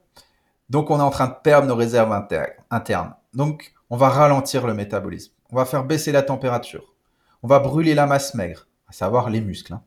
Donc, 0.70 0.90
on 0.90 0.98
est 0.98 1.02
en 1.02 1.10
train 1.10 1.26
de 1.26 1.34
perdre 1.42 1.66
nos 1.66 1.74
réserves 1.74 2.12
internes. 2.70 3.14
Donc, 3.32 3.74
on 3.90 3.96
va 3.96 4.08
ralentir 4.08 4.66
le 4.66 4.74
métabolisme. 4.74 5.32
On 5.50 5.56
va 5.56 5.64
faire 5.64 5.84
baisser 5.84 6.12
la 6.12 6.22
température. 6.22 6.94
On 7.42 7.48
va 7.48 7.58
brûler 7.58 7.94
la 7.94 8.06
masse 8.06 8.34
maigre, 8.34 8.68
à 8.88 8.92
savoir 8.92 9.28
les 9.28 9.40
muscles, 9.40 9.74
hein. 9.74 9.82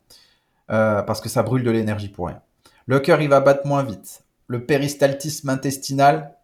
euh, 0.70 1.02
parce 1.02 1.20
que 1.20 1.28
ça 1.28 1.42
brûle 1.42 1.64
de 1.64 1.70
l'énergie 1.70 2.08
pour 2.08 2.28
rien. 2.28 2.42
Le 2.86 3.00
cœur, 3.00 3.20
il 3.20 3.28
va 3.28 3.40
battre 3.40 3.66
moins 3.66 3.82
vite. 3.82 4.22
Le 4.46 4.64
péristaltisme 4.64 5.48
intestinal, 5.48 6.37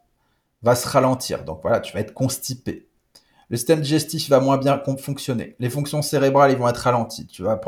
va 0.64 0.74
se 0.74 0.88
ralentir. 0.88 1.44
Donc 1.44 1.60
voilà, 1.62 1.80
tu 1.80 1.92
vas 1.92 2.00
être 2.00 2.14
constipé. 2.14 2.88
Le 3.50 3.56
système 3.56 3.82
digestif 3.82 4.28
va 4.30 4.40
moins 4.40 4.56
bien 4.56 4.82
fonctionner. 4.98 5.54
Les 5.58 5.68
fonctions 5.68 6.00
cérébrales 6.00 6.50
ils 6.50 6.56
vont 6.56 6.68
être 6.68 6.78
ralenties. 6.78 7.26
Tu 7.26 7.42
vas, 7.42 7.58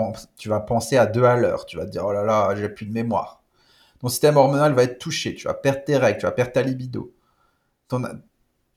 penser 0.61 0.97
à 0.97 1.07
deux 1.07 1.25
à 1.25 1.37
l'heure. 1.37 1.67
Tu 1.67 1.77
vas 1.77 1.85
te 1.85 1.91
dire, 1.91 2.05
oh 2.05 2.13
là 2.13 2.25
là, 2.25 2.57
j'ai 2.57 2.69
plus 2.69 2.87
de 2.87 2.93
mémoire. 2.93 3.43
Ton 4.01 4.09
système 4.09 4.37
hormonal 4.37 4.73
va 4.73 4.83
être 4.85 4.99
touché. 4.99 5.35
Tu 5.35 5.47
vas 5.47 5.55
perdre 5.55 5.85
tes 5.85 5.97
règles, 5.97 6.19
tu 6.19 6.27
vas 6.27 6.33
perdre 6.33 6.53
ta 6.53 6.63
libido. 6.63 7.15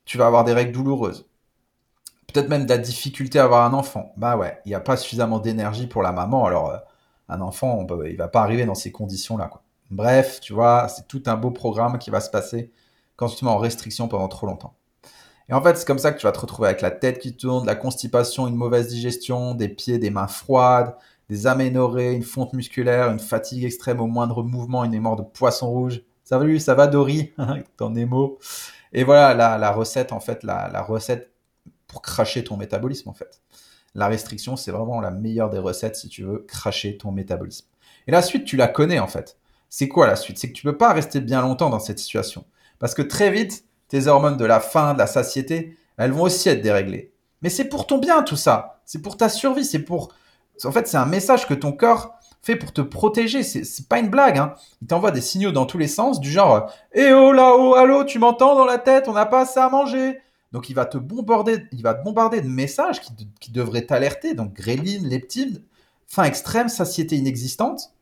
tu 0.06 0.18
vas 0.18 0.26
avoir 0.28 0.44
des 0.44 0.54
règles 0.54 0.74
douloureuses. 0.74 1.26
Peut-être 2.28 2.50
même 2.50 2.66
de 2.66 2.70
la 2.70 2.78
difficulté 2.78 3.40
à 3.40 3.46
avoir 3.46 3.66
un 3.66 3.74
enfant. 3.74 4.14
Bah 4.18 4.38
ouais, 4.38 4.60
il 4.66 4.70
n'y 4.70 4.76
a 4.76 4.80
pas 4.80 4.98
suffisamment 4.98 5.40
d'énergie 5.40 5.88
pour 5.88 6.04
la 6.04 6.12
maman. 6.12 6.46
Alors, 6.46 6.70
euh, 6.70 6.78
un 7.30 7.42
enfant, 7.42 7.86
on 7.90 8.04
il 8.04 8.18
va 8.18 8.28
pas 8.28 8.42
arriver 8.42 8.66
dans 8.66 8.76
ces 8.76 8.92
conditions-là. 8.92 9.50
Bref, 9.90 10.40
tu 10.42 10.54
vois, 10.54 10.88
c'est 10.90 11.08
tout 11.08 11.24
un 11.26 11.36
beau 11.36 11.52
programme 11.52 11.98
qui 11.98 12.12
va 12.12 12.20
se 12.20 12.30
passer 12.30 12.72
quand 13.20 13.28
tu 13.28 13.36
te 13.36 13.44
mets 13.44 13.52
en 13.52 13.58
restriction 13.58 14.08
pendant 14.08 14.30
trop 14.30 14.48
longtemps. 14.48 14.78
Et 15.50 15.54
en 15.54 15.62
fait, 15.62 15.76
c'est 15.76 15.86
comme 15.86 16.00
ça 16.00 16.14
que 16.14 16.20
tu 16.20 16.26
vas 16.26 16.32
te 16.32 16.40
retrouver 16.40 16.70
avec 16.70 16.80
la 16.80 16.90
tête 16.90 17.20
qui 17.20 17.36
tourne, 17.36 17.64
de 17.64 17.68
la 17.68 17.76
constipation, 17.76 18.48
une 18.48 18.56
mauvaise 18.56 18.88
digestion, 18.88 19.56
des 19.56 19.68
pieds, 19.68 19.98
des 19.98 20.10
mains 20.10 20.28
froides, 20.28 20.96
des 21.28 21.46
aménorrhées, 21.46 22.14
une 22.14 22.24
fonte 22.24 22.54
musculaire, 22.54 23.12
une 23.12 23.20
fatigue 23.20 23.66
extrême 23.66 24.00
au 24.00 24.08
moindre 24.08 24.42
mouvement, 24.42 24.86
une 24.86 24.92
mémoire 24.92 25.18
de 25.18 25.24
poisson 25.24 25.70
rouge. 25.70 26.02
Ça 26.24 26.38
va, 26.38 26.46
lui, 26.46 26.62
ça 26.62 26.76
va, 26.76 26.88
Dory? 26.88 27.34
T'en 27.78 27.94
émo. 27.94 28.40
Et 28.94 29.04
voilà 29.04 29.34
la, 29.58 29.72
recette, 29.72 30.14
en 30.14 30.22
fait, 30.22 30.44
la, 30.44 30.82
recette 30.82 31.34
pour 31.88 32.02
cracher 32.02 32.46
ton 32.46 32.56
métabolisme, 32.56 33.10
en 33.10 33.14
fait. 33.14 33.42
La 33.96 34.08
restriction, 34.08 34.56
c'est 34.56 34.72
vraiment 34.72 35.02
la 35.02 35.12
meilleure 35.12 35.50
des 35.50 35.60
recettes 35.60 35.98
si 35.98 36.08
tu 36.08 36.24
veux 36.24 36.46
cracher 36.48 36.98
ton 36.98 37.12
métabolisme. 37.12 37.68
Et 38.08 38.12
la 38.12 38.22
suite, 38.22 38.46
tu 38.46 38.56
la 38.56 38.70
connais, 38.70 39.00
en 39.00 39.08
fait. 39.08 39.38
C'est 39.68 39.90
quoi 39.90 40.08
la 40.08 40.16
suite? 40.16 40.38
C'est 40.38 40.48
que 40.48 40.54
tu 40.54 40.64
peux 40.64 40.78
pas 40.78 40.94
rester 40.94 41.20
bien 41.20 41.42
longtemps 41.42 41.70
dans 41.70 41.80
cette 41.80 42.00
situation. 42.00 42.46
Parce 42.80 42.94
que 42.94 43.02
très 43.02 43.32
vite, 43.32 43.66
tes 43.88 44.08
hormones 44.08 44.38
de 44.38 44.46
la 44.46 44.60
faim, 44.60 44.94
de 44.94 45.00
la 45.00 45.08
satiété, 45.08 45.78
elles 45.98 46.12
vont 46.12 46.24
aussi 46.24 46.50
être 46.50 46.62
déréglées. 46.62 47.14
Mais 47.42 47.50
c'est 47.50 47.66
pour 47.66 47.88
ton 47.88 47.98
bien 47.98 48.24
tout 48.24 48.36
ça. 48.36 48.82
C'est 48.86 49.02
pour 49.02 49.18
ta 49.18 49.30
survie. 49.30 49.66
C'est 49.66 49.80
pour. 49.80 50.10
En 50.64 50.72
fait, 50.72 50.88
c'est 50.88 50.98
un 50.98 51.06
message 51.06 51.48
que 51.48 51.54
ton 51.54 51.72
corps 51.72 52.16
fait 52.42 52.56
pour 52.56 52.72
te 52.72 52.82
protéger. 52.82 53.44
C'est 53.44 53.88
pas 53.88 54.00
une 54.00 54.10
blague. 54.10 54.38
Hein. 54.38 54.54
Il 54.82 54.88
t'envoie 54.88 55.12
des 55.12 55.22
signaux 55.22 55.52
dans 55.52 55.66
tous 55.66 55.78
les 55.78 55.88
sens, 55.88 56.20
du 56.20 56.32
genre 56.32 56.72
Eh 56.94 57.14
oh 57.14 57.32
là-haut, 57.32 57.76
allô, 57.76 58.04
tu 58.04 58.20
m'entends 58.20 58.56
dans 58.56 58.66
la 58.66 58.78
tête 58.78 59.08
On 59.08 59.14
n'a 59.14 59.26
pas 59.26 59.42
assez 59.42 59.60
à 59.60 59.70
manger. 59.70 60.20
Donc 60.52 60.70
il 60.70 60.74
va 60.74 60.86
te 60.86 60.98
bombarder, 60.98 61.66
il 61.72 61.84
va 61.84 61.94
te 61.94 62.04
bombarder 62.04 62.42
de 62.42 62.48
messages 62.48 63.02
qui, 63.40 63.52
devraient 63.52 63.86
t'alerter. 63.86 64.34
Donc 64.34 64.54
gréline, 64.54 65.08
leptine, 65.08 65.62
faim 66.08 66.24
extrême, 66.24 66.70
satiété 66.70 67.16
inexistante. 67.18 67.94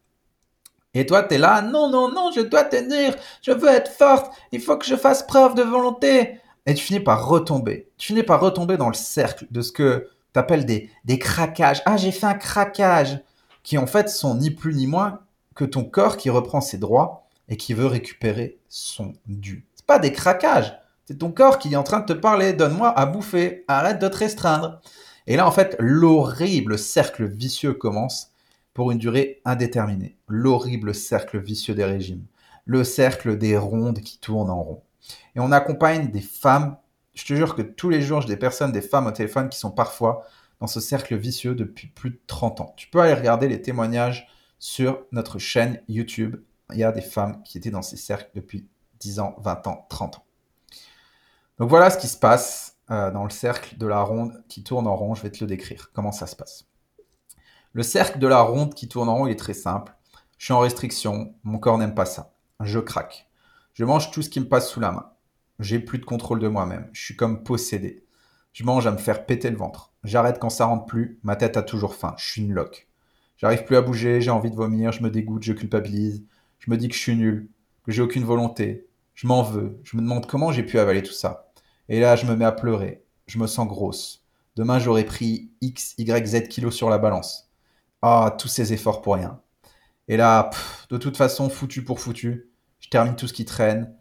Et 0.99 1.05
toi, 1.05 1.21
tu 1.21 1.35
es 1.35 1.37
là, 1.37 1.61
non, 1.61 1.89
non, 1.89 2.11
non, 2.11 2.31
je 2.35 2.41
dois 2.41 2.63
tenir, 2.63 3.15
je 3.43 3.51
veux 3.51 3.69
être 3.69 3.91
forte, 3.91 4.31
il 4.51 4.59
faut 4.59 4.77
que 4.77 4.85
je 4.85 4.95
fasse 4.95 5.21
preuve 5.21 5.53
de 5.53 5.61
volonté. 5.61 6.39
Et 6.65 6.73
tu 6.73 6.83
finis 6.83 6.99
par 6.99 7.27
retomber. 7.27 7.87
Tu 7.97 8.07
finis 8.07 8.23
par 8.23 8.41
retomber 8.41 8.77
dans 8.77 8.89
le 8.89 8.95
cercle 8.95 9.45
de 9.51 9.61
ce 9.61 9.71
que 9.71 10.09
tu 10.33 10.39
appelles 10.39 10.65
des, 10.65 10.89
des 11.05 11.19
craquages. 11.19 11.83
Ah, 11.85 11.97
j'ai 11.97 12.11
fait 12.11 12.25
un 12.25 12.33
craquage. 12.33 13.21
Qui 13.63 13.77
en 13.77 13.85
fait 13.85 14.09
sont 14.09 14.35
ni 14.35 14.49
plus 14.49 14.73
ni 14.73 14.87
moins 14.87 15.19
que 15.53 15.65
ton 15.65 15.83
corps 15.83 16.17
qui 16.17 16.29
reprend 16.29 16.61
ses 16.61 16.77
droits 16.77 17.27
et 17.49 17.57
qui 17.57 17.73
veut 17.73 17.85
récupérer 17.85 18.57
son 18.69 19.13
dû. 19.27 19.65
C'est 19.75 19.85
pas 19.85 19.99
des 19.99 20.13
craquages. 20.13 20.77
C'est 21.05 21.19
ton 21.19 21.31
corps 21.31 21.59
qui 21.59 21.73
est 21.73 21.77
en 21.77 21.83
train 21.83 21.99
de 21.99 22.05
te 22.05 22.13
parler. 22.13 22.53
Donne-moi 22.53 22.89
à 22.97 23.05
bouffer. 23.05 23.65
Arrête 23.67 23.99
de 23.99 24.07
te 24.07 24.17
restreindre. 24.17 24.79
Et 25.27 25.35
là, 25.35 25.45
en 25.45 25.51
fait, 25.51 25.75
l'horrible 25.79 26.79
cercle 26.79 27.25
vicieux 27.25 27.73
commence 27.73 28.31
pour 28.77 28.91
une 28.91 28.99
durée 28.99 29.41
indéterminée. 29.43 30.19
L'horrible 30.27 30.93
cercle 30.93 31.39
vicieux 31.39 31.73
des 31.73 31.83
régimes. 31.83 32.27
Le 32.65 32.83
cercle 32.83 33.35
des 33.35 33.57
rondes 33.57 34.01
qui 34.01 34.19
tournent 34.19 34.51
en 34.51 34.61
rond. 34.61 34.83
Et 35.35 35.39
on 35.39 35.51
accompagne 35.51 36.11
des 36.11 36.21
femmes. 36.21 36.77
Je 37.15 37.25
te 37.25 37.33
jure 37.33 37.55
que 37.55 37.63
tous 37.63 37.89
les 37.89 38.03
jours, 38.03 38.21
j'ai 38.21 38.27
des 38.27 38.37
personnes, 38.37 38.71
des 38.71 38.83
femmes 38.83 39.07
au 39.07 39.11
téléphone 39.11 39.49
qui 39.49 39.57
sont 39.57 39.71
parfois 39.71 40.27
dans 40.59 40.67
ce 40.67 40.79
cercle 40.79 41.17
vicieux 41.17 41.55
depuis 41.55 41.87
plus 41.87 42.11
de 42.11 42.19
30 42.27 42.61
ans. 42.61 42.73
Tu 42.77 42.87
peux 42.87 42.99
aller 42.99 43.15
regarder 43.15 43.47
les 43.47 43.63
témoignages 43.63 44.27
sur 44.59 45.07
notre 45.11 45.39
chaîne 45.39 45.81
YouTube. 45.87 46.35
Il 46.71 46.77
y 46.77 46.83
a 46.83 46.91
des 46.91 47.01
femmes 47.01 47.41
qui 47.41 47.57
étaient 47.57 47.71
dans 47.71 47.81
ces 47.81 47.97
cercles 47.97 48.29
depuis 48.35 48.67
10 48.99 49.21
ans, 49.21 49.35
20 49.39 49.65
ans, 49.65 49.87
30 49.89 50.17
ans. 50.17 50.25
Donc 51.57 51.69
voilà 51.69 51.89
ce 51.89 51.97
qui 51.97 52.07
se 52.07 52.17
passe 52.17 52.77
euh, 52.91 53.09
dans 53.09 53.23
le 53.23 53.31
cercle 53.31 53.75
de 53.75 53.87
la 53.87 54.03
ronde 54.03 54.43
qui 54.47 54.61
tourne 54.61 54.85
en 54.85 54.95
rond. 54.95 55.15
Je 55.15 55.23
vais 55.23 55.31
te 55.31 55.43
le 55.43 55.47
décrire. 55.47 55.89
Comment 55.95 56.11
ça 56.11 56.27
se 56.27 56.35
passe 56.35 56.67
le 57.77 57.83
cercle 57.83 58.17
de 58.17 58.25
la 58.25 58.41
ronde 58.41 58.73
qui 58.73 58.87
tourne 58.87 59.07
en 59.07 59.17
rond, 59.17 59.27
est 59.27 59.35
très 59.35 59.53
simple. 59.53 59.95
Je 60.39 60.45
suis 60.45 60.53
en 60.55 60.61
restriction, 60.61 61.35
mon 61.43 61.59
corps 61.59 61.77
n'aime 61.77 61.93
pas 61.93 62.07
ça. 62.07 62.33
Je 62.59 62.79
craque. 62.79 63.29
Je 63.75 63.85
mange 63.85 64.09
tout 64.09 64.23
ce 64.23 64.31
qui 64.31 64.39
me 64.39 64.47
passe 64.47 64.67
sous 64.67 64.79
la 64.79 64.91
main. 64.91 65.11
J'ai 65.59 65.77
plus 65.77 65.99
de 65.99 66.03
contrôle 66.03 66.39
de 66.39 66.47
moi-même. 66.47 66.89
Je 66.91 67.03
suis 67.03 67.15
comme 67.15 67.43
possédé. 67.43 68.03
Je 68.51 68.63
mange 68.63 68.87
à 68.87 68.91
me 68.91 68.97
faire 68.97 69.27
péter 69.27 69.51
le 69.51 69.57
ventre. 69.57 69.93
J'arrête 70.03 70.39
quand 70.39 70.49
ça 70.49 70.65
rentre 70.65 70.87
plus. 70.87 71.19
Ma 71.21 71.35
tête 71.35 71.55
a 71.55 71.61
toujours 71.61 71.93
faim. 71.93 72.15
Je 72.17 72.25
suis 72.25 72.41
une 72.41 72.53
loque. 72.53 72.87
J'arrive 73.37 73.63
plus 73.63 73.75
à 73.75 73.83
bouger. 73.83 74.21
J'ai 74.21 74.31
envie 74.31 74.49
de 74.49 74.55
vomir. 74.55 74.91
Je 74.91 75.03
me 75.03 75.11
dégoûte. 75.11 75.43
Je 75.43 75.53
culpabilise. 75.53 76.23
Je 76.57 76.71
me 76.71 76.77
dis 76.77 76.89
que 76.89 76.95
je 76.95 76.99
suis 76.99 77.15
nul. 77.15 77.47
Que 77.83 77.91
j'ai 77.91 78.01
aucune 78.01 78.25
volonté. 78.25 78.87
Je 79.13 79.27
m'en 79.27 79.43
veux. 79.43 79.79
Je 79.83 79.97
me 79.97 80.01
demande 80.01 80.25
comment 80.25 80.51
j'ai 80.51 80.63
pu 80.63 80.79
avaler 80.79 81.03
tout 81.03 81.13
ça. 81.13 81.51
Et 81.89 81.99
là, 81.99 82.15
je 82.15 82.25
me 82.25 82.35
mets 82.35 82.45
à 82.45 82.51
pleurer. 82.51 83.03
Je 83.27 83.37
me 83.37 83.45
sens 83.45 83.67
grosse. 83.67 84.25
Demain, 84.55 84.79
j'aurais 84.79 85.05
pris 85.05 85.51
X, 85.61 85.93
Y, 85.99 86.25
Z 86.25 86.47
kilos 86.47 86.73
sur 86.73 86.89
la 86.89 86.97
balance. 86.97 87.46
Ah, 88.01 88.35
tous 88.37 88.47
ces 88.47 88.73
efforts 88.73 89.01
pour 89.01 89.15
rien. 89.15 89.41
Et 90.07 90.17
là, 90.17 90.49
de 90.89 90.97
toute 90.97 91.17
façon, 91.17 91.49
foutu 91.49 91.83
pour 91.83 91.99
foutu, 91.99 92.49
je 92.79 92.89
termine 92.89 93.15
tout 93.15 93.27
ce 93.27 93.33
qui 93.33 93.45
traîne. 93.45 93.93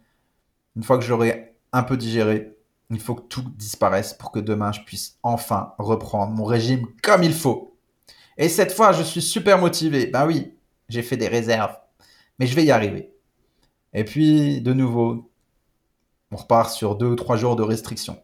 Une 0.75 0.83
fois 0.83 0.97
que 0.97 1.03
j'aurai 1.03 1.55
un 1.73 1.83
peu 1.83 1.97
digéré, 1.97 2.57
il 2.89 2.99
faut 2.99 3.15
que 3.15 3.27
tout 3.27 3.43
disparaisse 3.57 4.13
pour 4.13 4.31
que 4.31 4.39
demain 4.39 4.71
je 4.71 4.81
puisse 4.81 5.17
enfin 5.23 5.73
reprendre 5.77 6.33
mon 6.33 6.45
régime 6.45 6.87
comme 7.03 7.23
il 7.23 7.33
faut. 7.33 7.77
Et 8.37 8.49
cette 8.49 8.71
fois, 8.71 8.93
je 8.93 9.03
suis 9.03 9.21
super 9.21 9.57
motivé. 9.59 10.07
Ben 10.07 10.25
oui, 10.27 10.55
j'ai 10.89 11.01
fait 11.01 11.17
des 11.17 11.27
réserves, 11.27 11.75
mais 12.39 12.47
je 12.47 12.55
vais 12.55 12.63
y 12.65 12.71
arriver. 12.71 13.13
Et 13.93 14.05
puis, 14.05 14.61
de 14.61 14.73
nouveau, 14.73 15.31
on 16.31 16.37
repart 16.37 16.71
sur 16.71 16.95
deux 16.95 17.07
ou 17.07 17.15
trois 17.15 17.37
jours 17.37 17.55
de 17.55 17.63
restriction. 17.63 18.21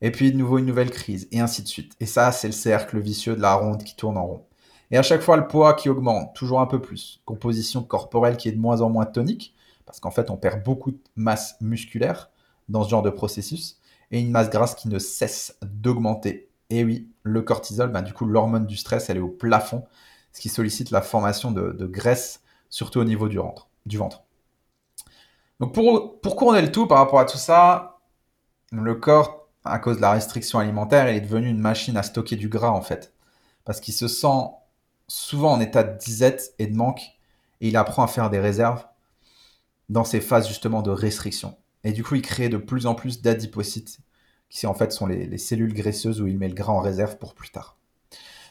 Et 0.00 0.10
puis, 0.10 0.32
de 0.32 0.36
nouveau, 0.38 0.58
une 0.58 0.66
nouvelle 0.66 0.90
crise, 0.90 1.28
et 1.30 1.40
ainsi 1.40 1.62
de 1.62 1.68
suite. 1.68 1.94
Et 2.00 2.06
ça, 2.06 2.32
c'est 2.32 2.48
le 2.48 2.52
cercle 2.52 2.98
vicieux 2.98 3.36
de 3.36 3.40
la 3.42 3.54
ronde 3.54 3.84
qui 3.84 3.94
tourne 3.96 4.16
en 4.16 4.26
rond. 4.26 4.46
Et 4.92 4.98
à 4.98 5.02
chaque 5.02 5.22
fois, 5.22 5.38
le 5.38 5.48
poids 5.48 5.72
qui 5.72 5.88
augmente, 5.88 6.34
toujours 6.34 6.60
un 6.60 6.66
peu 6.66 6.80
plus. 6.80 7.22
Composition 7.24 7.82
corporelle 7.82 8.36
qui 8.36 8.48
est 8.48 8.52
de 8.52 8.60
moins 8.60 8.82
en 8.82 8.90
moins 8.90 9.06
tonique, 9.06 9.54
parce 9.86 9.98
qu'en 10.00 10.10
fait, 10.10 10.30
on 10.30 10.36
perd 10.36 10.62
beaucoup 10.62 10.92
de 10.92 11.00
masse 11.16 11.56
musculaire 11.62 12.30
dans 12.68 12.84
ce 12.84 12.90
genre 12.90 13.02
de 13.02 13.10
processus, 13.10 13.80
et 14.10 14.20
une 14.20 14.30
masse 14.30 14.50
grasse 14.50 14.74
qui 14.74 14.88
ne 14.88 14.98
cesse 14.98 15.56
d'augmenter. 15.62 16.50
Et 16.68 16.84
oui, 16.84 17.08
le 17.22 17.40
cortisol, 17.40 17.90
bah, 17.90 18.02
du 18.02 18.12
coup, 18.12 18.26
l'hormone 18.26 18.66
du 18.66 18.76
stress, 18.76 19.08
elle 19.08 19.16
est 19.16 19.20
au 19.20 19.28
plafond, 19.28 19.84
ce 20.32 20.40
qui 20.40 20.50
sollicite 20.50 20.90
la 20.90 21.00
formation 21.00 21.50
de, 21.50 21.86
graisse, 21.86 22.42
surtout 22.68 23.00
au 23.00 23.04
niveau 23.04 23.28
du 23.28 23.38
ventre. 23.38 23.68
Du 23.86 23.96
ventre. 23.96 24.22
Donc 25.58 25.74
pour, 25.74 26.20
pour 26.20 26.36
couronner 26.36 26.62
le 26.62 26.72
tout 26.72 26.86
par 26.86 26.98
rapport 26.98 27.20
à 27.20 27.24
tout 27.24 27.38
ça, 27.38 27.98
le 28.72 28.94
corps, 28.94 29.48
à 29.64 29.78
cause 29.78 29.96
de 29.96 30.02
la 30.02 30.12
restriction 30.12 30.58
alimentaire, 30.58 31.08
il 31.08 31.16
est 31.16 31.20
devenu 31.20 31.48
une 31.48 31.60
machine 31.60 31.96
à 31.96 32.02
stocker 32.02 32.36
du 32.36 32.48
gras 32.48 32.70
en 32.70 32.82
fait. 32.82 33.14
Parce 33.64 33.80
qu'il 33.80 33.94
se 33.94 34.08
sent 34.08 34.48
souvent 35.08 35.52
en 35.52 35.60
état 35.60 35.82
de 35.82 35.98
disette 35.98 36.54
et 36.58 36.66
de 36.66 36.76
manque, 36.76 37.02
et 37.60 37.68
il 37.68 37.76
apprend 37.76 38.02
à 38.02 38.08
faire 38.08 38.30
des 38.30 38.40
réserves 38.40 38.84
dans 39.88 40.04
ces 40.04 40.20
phases 40.20 40.48
justement 40.48 40.82
de 40.82 40.90
restriction. 40.90 41.56
Et 41.84 41.92
du 41.92 42.04
coup, 42.04 42.14
il 42.14 42.22
crée 42.22 42.48
de 42.48 42.56
plus 42.56 42.86
en 42.86 42.94
plus 42.94 43.22
d'adipocytes, 43.22 43.98
qui 44.48 44.66
en 44.66 44.74
fait 44.74 44.92
sont 44.92 45.06
les, 45.06 45.38
cellules 45.38 45.74
graisseuses 45.74 46.20
où 46.20 46.26
il 46.26 46.38
met 46.38 46.48
le 46.48 46.54
gras 46.54 46.72
en 46.72 46.80
réserve 46.80 47.18
pour 47.18 47.34
plus 47.34 47.50
tard. 47.50 47.76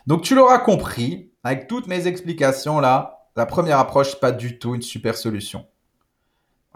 Donc 0.07 0.23
tu 0.23 0.35
l'auras 0.35 0.59
compris, 0.59 1.31
avec 1.43 1.67
toutes 1.67 1.87
mes 1.87 2.07
explications 2.07 2.79
là, 2.79 3.29
la 3.35 3.45
première 3.45 3.79
approche, 3.79 4.13
n'est 4.13 4.19
pas 4.19 4.31
du 4.31 4.59
tout 4.59 4.75
une 4.75 4.81
super 4.81 5.15
solution. 5.15 5.65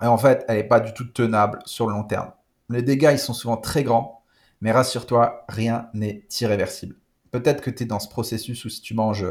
Et 0.01 0.05
en 0.05 0.17
fait, 0.17 0.46
elle 0.48 0.58
n'est 0.58 0.63
pas 0.63 0.79
du 0.79 0.94
tout 0.94 1.05
tenable 1.05 1.60
sur 1.65 1.88
le 1.88 1.94
long 1.94 2.03
terme. 2.03 2.32
Les 2.70 2.82
dégâts, 2.82 3.12
ils 3.13 3.20
sont 3.20 3.34
souvent 3.34 3.58
très 3.58 3.84
grands, 3.84 4.24
mais 4.62 4.72
rassure-toi, 4.72 5.46
rien 5.48 5.89
n'est 5.94 6.25
irréversible. 6.39 6.96
Peut-être 7.32 7.62
que 7.62 7.70
tu 7.70 7.84
es 7.84 7.86
dans 7.86 8.00
ce 8.00 8.08
processus 8.08 8.63
où 8.65 8.70
si 8.70 8.82
tu 8.82 8.94
manges 8.94 9.25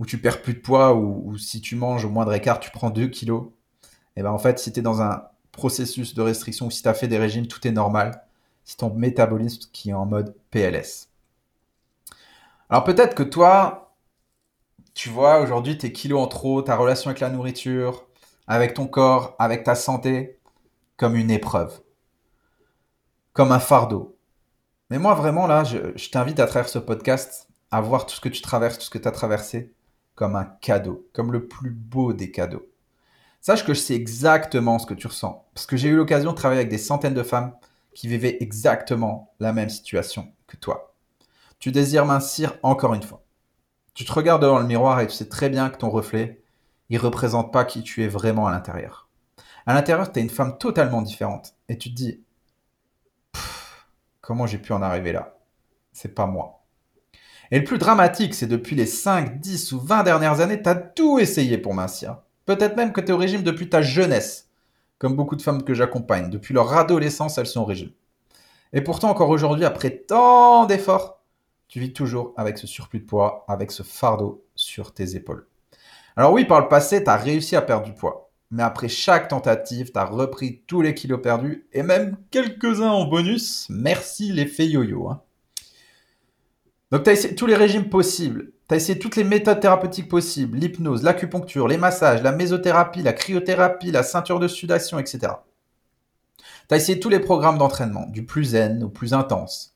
où 0.00 0.06
tu 0.06 0.18
perds 0.18 0.42
plus 0.42 0.54
de 0.54 0.60
poids, 0.60 0.94
ou, 0.94 1.36
si 1.36 1.60
tu 1.60 1.76
manges 1.76 2.06
au 2.06 2.08
moindre 2.08 2.32
écart, 2.32 2.58
tu 2.58 2.70
prends 2.70 2.90
2 2.90 3.08
kilos, 3.08 3.48
et 4.16 4.22
ben 4.22 4.30
en 4.30 4.38
fait, 4.38 4.58
si 4.58 4.72
tu 4.72 4.80
es 4.80 4.82
dans 4.82 5.02
un 5.02 5.24
processus 5.52 6.14
de 6.14 6.22
restriction 6.22 6.66
ou 6.66 6.70
si 6.70 6.82
tu 6.82 6.88
as 6.88 6.94
fait 6.94 7.06
des 7.06 7.18
régimes, 7.18 7.46
tout 7.46 7.66
est 7.66 7.72
normal. 7.72 8.24
C'est 8.64 8.78
ton 8.78 8.92
métabolisme 8.92 9.68
qui 9.72 9.90
est 9.90 9.94
en 9.94 10.06
mode 10.06 10.34
PLS. 10.50 11.08
Alors 12.70 12.84
peut-être 12.84 13.14
que 13.14 13.22
toi, 13.22 13.94
tu 14.94 15.10
vois 15.10 15.40
aujourd'hui 15.40 15.76
tes 15.76 15.92
kilos 15.92 16.20
en 16.22 16.26
trop, 16.28 16.62
ta 16.62 16.76
relation 16.76 17.10
avec 17.10 17.20
la 17.20 17.30
nourriture, 17.30 18.06
avec 18.46 18.74
ton 18.74 18.86
corps, 18.86 19.36
avec 19.38 19.64
ta 19.64 19.74
santé, 19.74 20.38
comme 20.96 21.16
une 21.16 21.30
épreuve, 21.30 21.80
comme 23.32 23.52
un 23.52 23.58
fardeau. 23.58 24.16
Mais 24.88 24.98
moi 24.98 25.14
vraiment 25.14 25.46
là, 25.46 25.64
je, 25.64 25.78
je 25.96 26.10
t'invite 26.10 26.40
à 26.40 26.46
travers 26.46 26.68
ce 26.68 26.78
podcast 26.78 27.48
à 27.70 27.80
voir 27.80 28.06
tout 28.06 28.14
ce 28.14 28.20
que 28.20 28.28
tu 28.28 28.42
traverses, 28.42 28.78
tout 28.78 28.84
ce 28.84 28.90
que 28.90 28.98
tu 28.98 29.08
as 29.08 29.12
traversé, 29.12 29.72
comme 30.20 30.36
un 30.36 30.44
cadeau, 30.44 31.08
comme 31.14 31.32
le 31.32 31.48
plus 31.48 31.70
beau 31.70 32.12
des 32.12 32.30
cadeaux. 32.30 32.68
Sache 33.40 33.64
que 33.64 33.72
je 33.72 33.80
sais 33.80 33.94
exactement 33.94 34.78
ce 34.78 34.84
que 34.84 34.92
tu 34.92 35.06
ressens, 35.06 35.46
parce 35.54 35.64
que 35.64 35.78
j'ai 35.78 35.88
eu 35.88 35.96
l'occasion 35.96 36.32
de 36.32 36.36
travailler 36.36 36.60
avec 36.60 36.70
des 36.70 36.76
centaines 36.76 37.14
de 37.14 37.22
femmes 37.22 37.54
qui 37.94 38.06
vivaient 38.06 38.36
exactement 38.40 39.32
la 39.40 39.54
même 39.54 39.70
situation 39.70 40.30
que 40.46 40.58
toi. 40.58 40.94
Tu 41.58 41.72
désires 41.72 42.04
mincir 42.04 42.58
encore 42.62 42.92
une 42.92 43.02
fois. 43.02 43.24
Tu 43.94 44.04
te 44.04 44.12
regardes 44.12 44.42
devant 44.42 44.58
le 44.58 44.66
miroir 44.66 45.00
et 45.00 45.06
tu 45.06 45.14
sais 45.14 45.26
très 45.26 45.48
bien 45.48 45.70
que 45.70 45.78
ton 45.78 45.88
reflet, 45.88 46.42
il 46.90 46.98
représente 46.98 47.50
pas 47.50 47.64
qui 47.64 47.82
tu 47.82 48.04
es 48.04 48.08
vraiment 48.08 48.46
à 48.46 48.50
l'intérieur. 48.50 49.08
À 49.64 49.72
l'intérieur, 49.72 50.12
tu 50.12 50.20
es 50.20 50.22
une 50.22 50.28
femme 50.28 50.58
totalement 50.58 51.00
différente. 51.00 51.54
Et 51.70 51.78
tu 51.78 51.88
te 51.88 51.94
dis, 51.94 52.22
comment 54.20 54.46
j'ai 54.46 54.58
pu 54.58 54.74
en 54.74 54.82
arriver 54.82 55.12
là? 55.12 55.38
C'est 55.94 56.14
pas 56.14 56.26
moi. 56.26 56.59
Et 57.50 57.58
le 57.58 57.64
plus 57.64 57.78
dramatique, 57.78 58.34
c'est 58.34 58.46
depuis 58.46 58.76
les 58.76 58.86
5, 58.86 59.40
10 59.40 59.72
ou 59.72 59.80
20 59.80 60.04
dernières 60.04 60.40
années, 60.40 60.62
tu 60.62 60.68
as 60.68 60.76
tout 60.76 61.18
essayé 61.18 61.58
pour 61.58 61.74
mincir. 61.74 62.18
Peut-être 62.46 62.76
même 62.76 62.92
que 62.92 63.00
tu 63.00 63.08
es 63.08 63.12
au 63.12 63.16
régime 63.16 63.42
depuis 63.42 63.68
ta 63.68 63.82
jeunesse, 63.82 64.48
comme 64.98 65.16
beaucoup 65.16 65.36
de 65.36 65.42
femmes 65.42 65.64
que 65.64 65.74
j'accompagne. 65.74 66.30
Depuis 66.30 66.54
leur 66.54 66.76
adolescence, 66.76 67.38
elles 67.38 67.46
sont 67.46 67.62
au 67.62 67.64
régime. 67.64 67.90
Et 68.72 68.82
pourtant, 68.82 69.10
encore 69.10 69.30
aujourd'hui, 69.30 69.64
après 69.64 69.90
tant 69.90 70.64
d'efforts, 70.66 71.20
tu 71.66 71.80
vis 71.80 71.92
toujours 71.92 72.34
avec 72.36 72.58
ce 72.58 72.66
surplus 72.66 73.00
de 73.00 73.06
poids, 73.06 73.44
avec 73.48 73.72
ce 73.72 73.82
fardeau 73.82 74.44
sur 74.54 74.94
tes 74.94 75.16
épaules. 75.16 75.46
Alors 76.16 76.32
oui, 76.32 76.44
par 76.44 76.60
le 76.60 76.68
passé, 76.68 77.02
tu 77.02 77.10
as 77.10 77.16
réussi 77.16 77.56
à 77.56 77.62
perdre 77.62 77.86
du 77.86 77.94
poids. 77.94 78.30
Mais 78.52 78.62
après 78.62 78.88
chaque 78.88 79.28
tentative, 79.28 79.92
tu 79.92 79.98
as 79.98 80.04
repris 80.04 80.62
tous 80.66 80.82
les 80.82 80.94
kilos 80.94 81.22
perdus 81.22 81.66
et 81.72 81.82
même 81.82 82.16
quelques-uns 82.30 82.90
en 82.90 83.04
bonus. 83.06 83.66
Merci 83.70 84.32
l'effet 84.32 84.66
yo-yo. 84.66 85.08
Hein. 85.08 85.22
Donc 86.90 87.04
tu 87.04 87.10
as 87.10 87.12
essayé 87.12 87.34
tous 87.34 87.46
les 87.46 87.54
régimes 87.54 87.88
possibles. 87.88 88.52
Tu 88.68 88.74
as 88.74 88.76
essayé 88.76 88.98
toutes 88.98 89.16
les 89.16 89.24
méthodes 89.24 89.60
thérapeutiques 89.60 90.08
possibles. 90.08 90.58
L'hypnose, 90.58 91.02
l'acupuncture, 91.02 91.68
les 91.68 91.76
massages, 91.76 92.22
la 92.22 92.32
mésothérapie, 92.32 93.02
la 93.02 93.12
cryothérapie, 93.12 93.92
la 93.92 94.02
ceinture 94.02 94.40
de 94.40 94.48
sudation, 94.48 94.98
etc. 94.98 95.34
Tu 96.68 96.74
as 96.74 96.76
essayé 96.76 97.00
tous 97.00 97.08
les 97.08 97.20
programmes 97.20 97.58
d'entraînement, 97.58 98.06
du 98.06 98.24
plus 98.24 98.44
zen 98.44 98.82
au 98.82 98.88
plus 98.88 99.14
intense. 99.14 99.74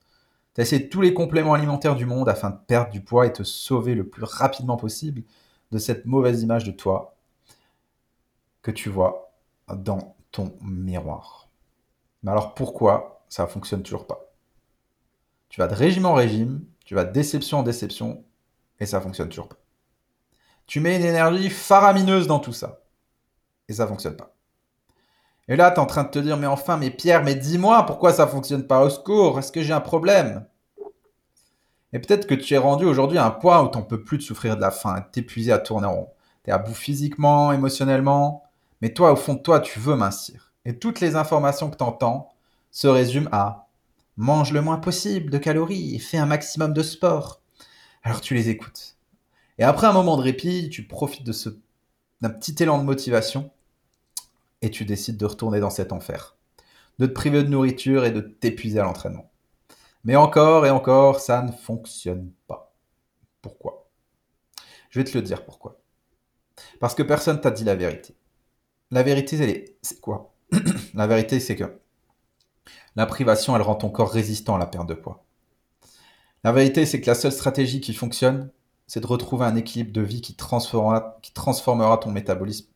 Tu 0.54 0.60
as 0.60 0.64
essayé 0.64 0.88
tous 0.88 1.00
les 1.00 1.14
compléments 1.14 1.54
alimentaires 1.54 1.96
du 1.96 2.06
monde 2.06 2.28
afin 2.28 2.50
de 2.50 2.58
perdre 2.66 2.90
du 2.90 3.00
poids 3.00 3.26
et 3.26 3.32
te 3.32 3.42
sauver 3.42 3.94
le 3.94 4.06
plus 4.06 4.24
rapidement 4.24 4.76
possible 4.76 5.22
de 5.72 5.78
cette 5.78 6.06
mauvaise 6.06 6.42
image 6.42 6.64
de 6.64 6.70
toi 6.72 7.16
que 8.62 8.70
tu 8.70 8.88
vois 8.88 9.32
dans 9.68 10.16
ton 10.30 10.56
miroir. 10.62 11.48
Mais 12.22 12.30
alors 12.30 12.54
pourquoi 12.54 13.24
ça 13.28 13.46
fonctionne 13.46 13.82
toujours 13.82 14.06
pas? 14.06 14.23
Tu 15.54 15.60
vas 15.60 15.68
de 15.68 15.74
régime 15.76 16.04
en 16.04 16.14
régime, 16.14 16.64
tu 16.84 16.96
vas 16.96 17.04
de 17.04 17.12
déception 17.12 17.60
en 17.60 17.62
déception, 17.62 18.24
et 18.80 18.86
ça 18.86 19.00
fonctionne 19.00 19.28
toujours 19.28 19.46
pas. 19.46 19.58
Tu 20.66 20.80
mets 20.80 20.96
une 20.96 21.04
énergie 21.04 21.48
faramineuse 21.48 22.26
dans 22.26 22.40
tout 22.40 22.52
ça, 22.52 22.80
et 23.68 23.72
ça 23.72 23.86
fonctionne 23.86 24.16
pas. 24.16 24.34
Et 25.46 25.54
là, 25.54 25.70
tu 25.70 25.76
es 25.76 25.78
en 25.78 25.86
train 25.86 26.02
de 26.02 26.08
te 26.08 26.18
dire, 26.18 26.36
mais 26.38 26.48
enfin, 26.48 26.76
mais 26.76 26.90
Pierre, 26.90 27.22
mais 27.22 27.36
dis-moi 27.36 27.86
pourquoi 27.86 28.12
ça 28.12 28.26
fonctionne 28.26 28.66
pas 28.66 28.82
au 28.82 28.90
secours 28.90 29.38
Est-ce 29.38 29.52
que 29.52 29.62
j'ai 29.62 29.72
un 29.72 29.80
problème? 29.80 30.44
Et 31.92 32.00
peut-être 32.00 32.26
que 32.26 32.34
tu 32.34 32.54
es 32.54 32.58
rendu 32.58 32.84
aujourd'hui 32.84 33.18
à 33.18 33.24
un 33.24 33.30
point 33.30 33.62
où 33.62 33.70
tu 33.70 33.78
n'en 33.78 33.84
peux 33.84 34.02
plus 34.02 34.18
de 34.18 34.24
souffrir 34.24 34.56
de 34.56 34.60
la 34.60 34.72
faim, 34.72 35.06
t'épuiser 35.12 35.52
à 35.52 35.60
tourner 35.60 35.86
en 35.86 35.94
rond. 35.94 36.10
Tu 36.42 36.50
es 36.50 36.52
à 36.52 36.58
bout 36.58 36.74
physiquement, 36.74 37.52
émotionnellement, 37.52 38.42
mais 38.80 38.92
toi, 38.92 39.12
au 39.12 39.16
fond 39.16 39.34
de 39.34 39.38
toi, 39.38 39.60
tu 39.60 39.78
veux 39.78 39.94
mincir. 39.94 40.52
Et 40.64 40.80
toutes 40.80 40.98
les 40.98 41.14
informations 41.14 41.70
que 41.70 41.76
tu 41.76 41.84
entends 41.84 42.32
se 42.72 42.88
résument 42.88 43.28
à 43.30 43.63
mange 44.16 44.52
le 44.52 44.60
moins 44.60 44.78
possible 44.78 45.30
de 45.30 45.38
calories 45.38 45.98
fais 45.98 46.18
un 46.18 46.26
maximum 46.26 46.72
de 46.72 46.82
sport. 46.82 47.40
Alors 48.02 48.20
tu 48.20 48.34
les 48.34 48.48
écoutes. 48.48 48.96
Et 49.58 49.64
après 49.64 49.86
un 49.86 49.92
moment 49.92 50.16
de 50.16 50.22
répit, 50.22 50.68
tu 50.68 50.86
profites 50.86 51.24
de 51.24 51.32
ce 51.32 51.50
d'un 52.20 52.30
petit 52.30 52.62
élan 52.62 52.78
de 52.78 52.84
motivation 52.84 53.50
et 54.62 54.70
tu 54.70 54.84
décides 54.84 55.18
de 55.18 55.26
retourner 55.26 55.60
dans 55.60 55.70
cet 55.70 55.92
enfer, 55.92 56.36
de 56.98 57.06
te 57.06 57.12
priver 57.12 57.42
de 57.42 57.48
nourriture 57.48 58.04
et 58.04 58.12
de 58.12 58.20
t'épuiser 58.20 58.80
à 58.80 58.84
l'entraînement. 58.84 59.30
Mais 60.04 60.16
encore 60.16 60.64
et 60.64 60.70
encore, 60.70 61.20
ça 61.20 61.42
ne 61.42 61.52
fonctionne 61.52 62.32
pas. 62.46 62.74
Pourquoi? 63.42 63.90
Je 64.90 65.00
vais 65.00 65.04
te 65.04 65.16
le 65.16 65.22
dire 65.22 65.44
pourquoi. 65.44 65.80
Parce 66.80 66.94
que 66.94 67.02
personne 67.02 67.40
t'a 67.40 67.50
dit 67.50 67.64
la 67.64 67.74
vérité. 67.74 68.16
La 68.90 69.02
vérité, 69.02 69.76
c'est 69.82 70.00
quoi? 70.00 70.34
La 70.94 71.06
vérité, 71.06 71.40
c'est 71.40 71.56
que 71.56 71.80
la 72.96 73.06
privation, 73.06 73.56
elle 73.56 73.62
rend 73.62 73.74
ton 73.74 73.90
corps 73.90 74.10
résistant 74.10 74.56
à 74.56 74.58
la 74.58 74.66
perte 74.66 74.88
de 74.88 74.94
poids. 74.94 75.24
La 76.44 76.52
vérité, 76.52 76.86
c'est 76.86 77.00
que 77.00 77.06
la 77.06 77.14
seule 77.14 77.32
stratégie 77.32 77.80
qui 77.80 77.94
fonctionne, 77.94 78.50
c'est 78.86 79.00
de 79.00 79.06
retrouver 79.06 79.46
un 79.46 79.56
équilibre 79.56 79.92
de 79.92 80.02
vie 80.02 80.20
qui 80.20 80.34
transformera, 80.34 81.98
ton 81.98 82.10
métabolisme 82.10 82.66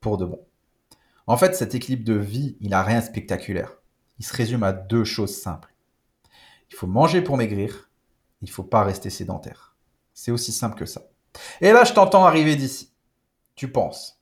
pour 0.00 0.16
de 0.16 0.24
bon. 0.24 0.40
En 1.26 1.36
fait, 1.36 1.54
cet 1.54 1.74
équilibre 1.74 2.04
de 2.04 2.14
vie, 2.14 2.56
il 2.60 2.70
n'a 2.70 2.82
rien 2.82 3.00
de 3.00 3.04
spectaculaire. 3.04 3.76
Il 4.18 4.24
se 4.24 4.34
résume 4.34 4.62
à 4.62 4.72
deux 4.72 5.04
choses 5.04 5.36
simples. 5.36 5.74
Il 6.70 6.74
faut 6.74 6.86
manger 6.86 7.20
pour 7.20 7.36
maigrir, 7.36 7.90
il 8.40 8.48
ne 8.48 8.52
faut 8.52 8.64
pas 8.64 8.82
rester 8.82 9.10
sédentaire. 9.10 9.76
C'est 10.14 10.30
aussi 10.30 10.52
simple 10.52 10.78
que 10.78 10.86
ça. 10.86 11.02
Et 11.60 11.72
là, 11.72 11.84
je 11.84 11.92
t'entends 11.92 12.24
arriver 12.24 12.56
d'ici. 12.56 12.92
Tu 13.54 13.70
penses. 13.70 14.18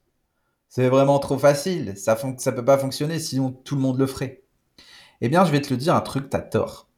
C'est 0.69 0.89
vraiment 0.89 1.19
trop 1.19 1.39
facile, 1.39 1.97
ça 1.97 2.19
ne 2.25 2.51
peut 2.51 2.65
pas 2.65 2.79
fonctionner 2.79 3.19
sinon 3.19 3.51
tout 3.53 3.77
le 3.77 3.81
monde 3.81 3.99
le 3.99 4.07
ferait. 4.07 4.43
Eh 5.21 5.29
bien, 5.29 5.45
je 5.45 5.53
vais 5.53 5.61
te 5.61 5.71
le 5.71 5.77
dire 5.77 5.95
un 5.95 6.01
truc, 6.01 6.31
t'as 6.31 6.41
tort. 6.41 6.89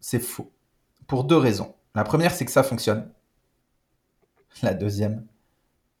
C'est 0.00 0.20
faux. 0.20 0.52
Pour 1.06 1.24
deux 1.24 1.36
raisons. 1.36 1.74
La 1.94 2.04
première, 2.04 2.34
c'est 2.34 2.44
que 2.44 2.50
ça 2.50 2.62
fonctionne. 2.62 3.10
La 4.62 4.74
deuxième, 4.74 5.26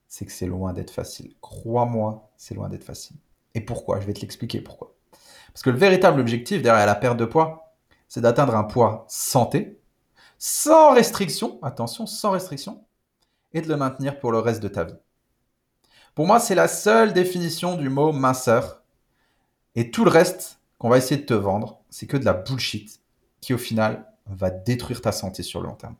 c'est 0.08 0.26
que 0.26 0.32
c'est 0.32 0.46
loin 0.46 0.72
d'être 0.72 0.90
facile. 0.90 1.34
Crois-moi, 1.40 2.30
c'est 2.36 2.54
loin 2.54 2.68
d'être 2.68 2.84
facile. 2.84 3.16
Et 3.54 3.60
pourquoi? 3.60 4.00
Je 4.00 4.06
vais 4.06 4.12
te 4.12 4.20
l'expliquer 4.20 4.60
pourquoi. 4.60 4.94
Parce 5.52 5.62
que 5.62 5.70
le 5.70 5.78
véritable 5.78 6.20
objectif 6.20 6.62
derrière 6.62 6.86
la 6.86 6.94
perte 6.94 7.16
de 7.16 7.24
poids, 7.24 7.74
c'est 8.08 8.20
d'atteindre 8.20 8.56
un 8.56 8.64
poids 8.64 9.04
santé, 9.08 9.80
sans 10.38 10.92
restriction, 10.94 11.58
attention, 11.62 12.06
sans 12.06 12.30
restriction, 12.30 12.84
et 13.52 13.60
de 13.60 13.68
le 13.68 13.76
maintenir 13.76 14.18
pour 14.18 14.32
le 14.32 14.38
reste 14.38 14.62
de 14.62 14.68
ta 14.68 14.84
vie. 14.84 14.96
Pour 16.14 16.26
moi, 16.26 16.40
c'est 16.40 16.54
la 16.54 16.68
seule 16.68 17.12
définition 17.12 17.76
du 17.76 17.88
mot 17.88 18.12
minceur. 18.12 18.82
Et 19.74 19.90
tout 19.90 20.04
le 20.04 20.10
reste, 20.10 20.57
qu'on 20.78 20.88
va 20.88 20.98
essayer 20.98 21.20
de 21.20 21.26
te 21.26 21.34
vendre, 21.34 21.80
c'est 21.90 22.06
que 22.06 22.16
de 22.16 22.24
la 22.24 22.34
bullshit 22.34 23.00
qui 23.40 23.54
au 23.54 23.58
final 23.58 24.06
va 24.26 24.50
détruire 24.50 25.00
ta 25.00 25.12
santé 25.12 25.42
sur 25.42 25.60
le 25.60 25.68
long 25.68 25.74
terme. 25.74 25.96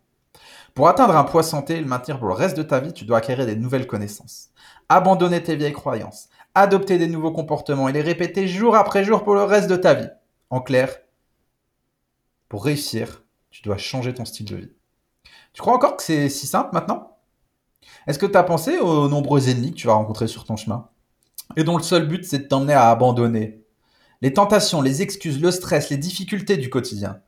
Pour 0.75 0.89
atteindre 0.89 1.17
un 1.17 1.25
poids 1.25 1.43
santé 1.43 1.77
et 1.77 1.81
le 1.81 1.87
maintenir 1.87 2.19
pour 2.19 2.29
le 2.29 2.35
reste 2.35 2.57
de 2.57 2.63
ta 2.63 2.79
vie, 2.79 2.93
tu 2.93 3.05
dois 3.05 3.19
acquérir 3.19 3.47
des 3.47 3.57
nouvelles 3.57 3.87
connaissances, 3.87 4.51
abandonner 4.89 5.43
tes 5.43 5.57
vieilles 5.57 5.73
croyances, 5.73 6.29
adopter 6.55 6.99
des 6.99 7.09
nouveaux 7.09 7.33
comportements 7.33 7.89
et 7.89 7.93
les 7.93 8.01
répéter 8.01 8.47
jour 8.47 8.77
après 8.77 9.05
jour 9.05 9.25
pour 9.25 9.35
le 9.35 9.43
reste 9.43 9.69
de 9.69 9.77
ta 9.77 9.95
vie. 9.95 10.09
En 10.51 10.61
clair, 10.61 10.97
pour 12.49 12.65
réussir, 12.65 13.25
tu 13.51 13.63
dois 13.63 13.77
changer 13.77 14.15
ton 14.15 14.25
style 14.25 14.47
de 14.47 14.57
vie. 14.57 14.73
Tu 15.53 15.61
crois 15.61 15.75
encore 15.75 15.97
que 15.97 16.03
c'est 16.03 16.29
si 16.29 16.47
simple 16.47 16.71
maintenant? 16.73 17.17
Est-ce 18.07 18.19
que 18.19 18.27
tu 18.27 18.37
as 18.37 18.43
pensé 18.43 18.79
aux 18.79 19.09
nombreux 19.09 19.49
ennemis 19.49 19.73
que 19.73 19.77
tu 19.77 19.87
vas 19.87 19.95
rencontrer 19.95 20.29
sur 20.29 20.45
ton 20.45 20.57
chemin? 20.57 20.89
Et 21.57 21.65
dont 21.65 21.77
le 21.77 21.83
seul 21.83 22.07
but 22.07 22.25
c'est 22.25 22.39
de 22.39 22.45
t'emmener 22.45 22.75
à 22.75 22.91
abandonner, 22.91 23.58
les 24.23 24.33
tentations, 24.33 24.83
les 24.83 25.03
excuses, 25.03 25.41
le 25.41 25.51
stress, 25.51 25.91
les 25.91 25.97
difficultés 25.97 26.57
du 26.57 26.71
quotidien, 26.71 27.21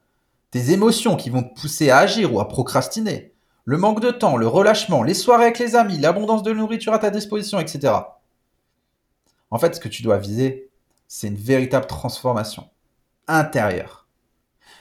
tes 0.51 0.73
émotions 0.73 1.17
qui 1.17 1.31
vont 1.31 1.43
te 1.43 1.61
pousser 1.61 1.91
à 1.91 1.99
agir 1.99 2.35
ou 2.35 2.41
à 2.41 2.49
procrastiner, 2.49 3.33
le 3.65 3.77
manque 3.77 4.01
de 4.01 4.11
temps, 4.11 4.37
le 4.37 4.49
relâchement, 4.49 5.03
les 5.03 5.15
soirées 5.15 5.45
avec 5.45 5.59
les 5.59 5.77
amis, 5.77 5.99
l'abondance 5.99 6.43
de 6.43 6.53
nourriture 6.53 6.93
à 6.93 6.99
ta 6.99 7.11
disposition, 7.11 7.61
etc. 7.61 7.95
En 9.51 9.59
fait, 9.59 9.75
ce 9.75 9.81
que 9.81 9.89
tu 9.89 10.03
dois 10.03 10.19
viser, 10.19 10.71
c'est 11.07 11.29
une 11.29 11.37
véritable 11.37 11.87
transformation 11.87 12.69
intérieure. 13.29 14.09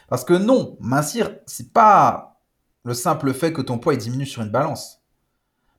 Parce 0.08 0.24
que 0.24 0.34
non, 0.34 0.76
mincir, 0.80 1.30
c'est 1.46 1.72
pas 1.72 2.40
le 2.84 2.94
simple 2.94 3.32
fait 3.32 3.52
que 3.52 3.62
ton 3.62 3.78
poids 3.78 3.96
diminue 3.96 4.26
sur 4.26 4.42
une 4.42 4.50
balance. 4.50 5.02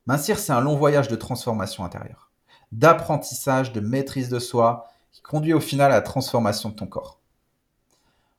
Mincir, 0.06 0.38
c'est 0.38 0.52
un 0.52 0.60
long 0.60 0.76
voyage 0.76 1.08
de 1.08 1.16
transformation 1.16 1.84
intérieure, 1.84 2.30
d'apprentissage, 2.70 3.72
de 3.72 3.80
maîtrise 3.80 4.28
de 4.28 4.38
soi, 4.38 4.88
qui 5.12 5.22
conduit 5.22 5.52
au 5.52 5.60
final 5.60 5.92
à 5.92 5.96
la 5.96 6.02
transformation 6.02 6.70
de 6.70 6.74
ton 6.74 6.86
corps. 6.86 7.20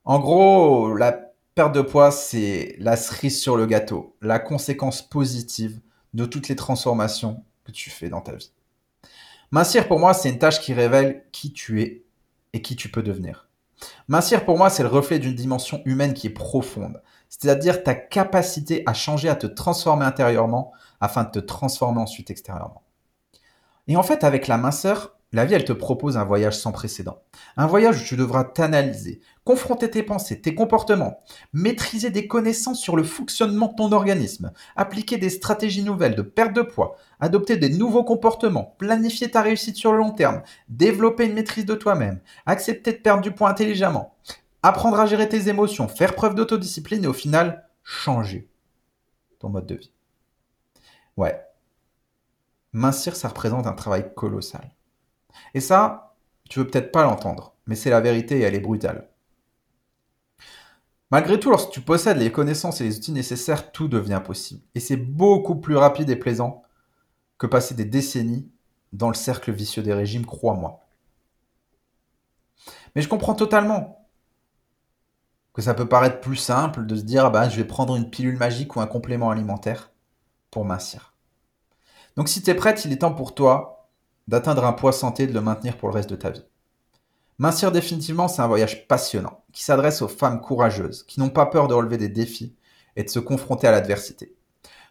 En 0.05 0.19
gros, 0.19 0.93
la 0.95 1.13
perte 1.55 1.73
de 1.73 1.81
poids, 1.81 2.11
c'est 2.11 2.75
la 2.79 2.97
cerise 2.97 3.39
sur 3.39 3.55
le 3.55 3.65
gâteau, 3.65 4.15
la 4.21 4.39
conséquence 4.39 5.01
positive 5.01 5.79
de 6.13 6.25
toutes 6.25 6.49
les 6.49 6.55
transformations 6.55 7.43
que 7.63 7.71
tu 7.71 7.89
fais 7.89 8.09
dans 8.09 8.21
ta 8.21 8.33
vie. 8.33 8.51
Mincir, 9.51 9.87
pour 9.87 9.99
moi, 9.99 10.13
c'est 10.13 10.29
une 10.29 10.39
tâche 10.39 10.59
qui 10.59 10.73
révèle 10.73 11.23
qui 11.31 11.53
tu 11.53 11.81
es 11.81 12.03
et 12.53 12.61
qui 12.61 12.75
tu 12.75 12.89
peux 12.89 13.03
devenir. 13.03 13.47
Mincir, 14.07 14.45
pour 14.45 14.57
moi, 14.57 14.69
c'est 14.69 14.83
le 14.83 14.89
reflet 14.89 15.19
d'une 15.19 15.35
dimension 15.35 15.81
humaine 15.85 16.13
qui 16.13 16.27
est 16.27 16.31
profonde, 16.31 17.01
c'est-à-dire 17.29 17.83
ta 17.83 17.93
capacité 17.93 18.83
à 18.85 18.93
changer, 18.93 19.29
à 19.29 19.35
te 19.35 19.47
transformer 19.47 20.05
intérieurement 20.05 20.71
afin 21.01 21.23
de 21.23 21.29
te 21.29 21.39
transformer 21.39 22.01
ensuite 22.01 22.31
extérieurement. 22.31 22.83
Et 23.87 23.95
en 23.95 24.03
fait, 24.03 24.23
avec 24.23 24.47
la 24.47 24.57
minceur, 24.57 25.15
la 25.33 25.45
vie, 25.45 25.55
elle 25.55 25.65
te 25.65 25.73
propose 25.73 26.15
un 26.15 26.23
voyage 26.23 26.55
sans 26.55 26.71
précédent. 26.71 27.23
Un 27.57 27.65
voyage 27.65 28.01
où 28.01 28.05
tu 28.05 28.15
devras 28.15 28.43
t'analyser, 28.43 29.19
confronter 29.43 29.89
tes 29.89 30.03
pensées, 30.03 30.39
tes 30.39 30.53
comportements, 30.53 31.19
maîtriser 31.53 32.11
des 32.11 32.27
connaissances 32.27 32.79
sur 32.79 32.95
le 32.95 33.03
fonctionnement 33.03 33.69
de 33.69 33.75
ton 33.75 33.91
organisme, 33.91 34.51
appliquer 34.75 35.17
des 35.17 35.31
stratégies 35.31 35.81
nouvelles 35.81 36.13
de 36.13 36.21
perte 36.21 36.53
de 36.53 36.61
poids, 36.61 36.97
adopter 37.19 37.57
des 37.57 37.69
nouveaux 37.69 38.03
comportements, 38.03 38.75
planifier 38.77 39.31
ta 39.31 39.41
réussite 39.41 39.75
sur 39.75 39.91
le 39.91 39.97
long 39.97 40.11
terme, 40.11 40.43
développer 40.69 41.25
une 41.25 41.33
maîtrise 41.33 41.65
de 41.65 41.75
toi-même, 41.75 42.19
accepter 42.45 42.91
de 42.91 42.97
perdre 42.97 43.23
du 43.23 43.31
poids 43.31 43.49
intelligemment, 43.49 44.15
apprendre 44.61 44.99
à 44.99 45.07
gérer 45.07 45.27
tes 45.27 45.49
émotions, 45.49 45.87
faire 45.87 46.13
preuve 46.13 46.35
d'autodiscipline 46.35 47.05
et 47.05 47.07
au 47.07 47.13
final, 47.13 47.67
changer 47.83 48.47
ton 49.39 49.49
mode 49.49 49.65
de 49.65 49.75
vie. 49.75 49.91
Ouais. 51.17 51.41
Mincir, 52.71 53.15
ça 53.15 53.29
représente 53.29 53.65
un 53.65 53.73
travail 53.73 54.13
colossal. 54.15 54.71
Et 55.53 55.59
ça, 55.59 56.15
tu 56.49 56.59
veux 56.59 56.67
peut-être 56.67 56.91
pas 56.91 57.03
l'entendre, 57.03 57.55
mais 57.67 57.75
c'est 57.75 57.89
la 57.89 58.01
vérité 58.01 58.39
et 58.39 58.41
elle 58.41 58.55
est 58.55 58.59
brutale. 58.59 59.09
Malgré 61.11 61.39
tout, 61.39 61.51
lorsque 61.51 61.69
tu 61.69 61.81
possèdes 61.81 62.17
les 62.17 62.31
connaissances 62.31 62.81
et 62.81 62.85
les 62.85 62.97
outils 62.97 63.11
nécessaires, 63.11 63.71
tout 63.71 63.87
devient 63.87 64.21
possible. 64.25 64.63
Et 64.73 64.79
c'est 64.79 64.97
beaucoup 64.97 65.55
plus 65.55 65.75
rapide 65.75 66.09
et 66.09 66.15
plaisant 66.15 66.63
que 67.37 67.45
passer 67.45 67.75
des 67.75 67.85
décennies 67.85 68.49
dans 68.93 69.09
le 69.09 69.13
cercle 69.13 69.51
vicieux 69.51 69.83
des 69.83 69.93
régimes, 69.93 70.25
crois-moi. 70.25 70.79
Mais 72.95 73.01
je 73.01 73.09
comprends 73.09 73.35
totalement 73.35 74.07
que 75.53 75.61
ça 75.61 75.73
peut 75.73 75.87
paraître 75.87 76.19
plus 76.19 76.35
simple 76.35 76.85
de 76.85 76.95
se 76.95 77.03
dire 77.03 77.29
bah, 77.31 77.47
je 77.47 77.57
vais 77.57 77.63
prendre 77.63 77.95
une 77.95 78.09
pilule 78.09 78.37
magique 78.37 78.75
ou 78.75 78.81
un 78.81 78.87
complément 78.87 79.29
alimentaire 79.29 79.91
pour 80.49 80.65
mincir. 80.65 81.13
Donc 82.17 82.29
si 82.29 82.41
tu 82.41 82.49
es 82.49 82.55
prête, 82.55 82.85
il 82.85 82.91
est 82.91 82.97
temps 82.97 83.13
pour 83.13 83.35
toi 83.35 83.82
d'atteindre 84.27 84.65
un 84.65 84.73
poids 84.73 84.91
santé 84.91 85.23
et 85.23 85.27
de 85.27 85.33
le 85.33 85.41
maintenir 85.41 85.77
pour 85.77 85.89
le 85.89 85.95
reste 85.95 86.09
de 86.09 86.15
ta 86.15 86.29
vie. 86.29 86.45
Mincir 87.39 87.71
définitivement, 87.71 88.27
c'est 88.27 88.41
un 88.41 88.47
voyage 88.47 88.87
passionnant 88.87 89.43
qui 89.51 89.63
s'adresse 89.63 90.01
aux 90.01 90.07
femmes 90.07 90.39
courageuses, 90.39 91.03
qui 91.03 91.19
n'ont 91.19 91.29
pas 91.29 91.45
peur 91.45 91.67
de 91.67 91.73
relever 91.73 91.97
des 91.97 92.09
défis 92.09 92.55
et 92.95 93.03
de 93.03 93.09
se 93.09 93.19
confronter 93.19 93.67
à 93.67 93.71
l'adversité. 93.71 94.35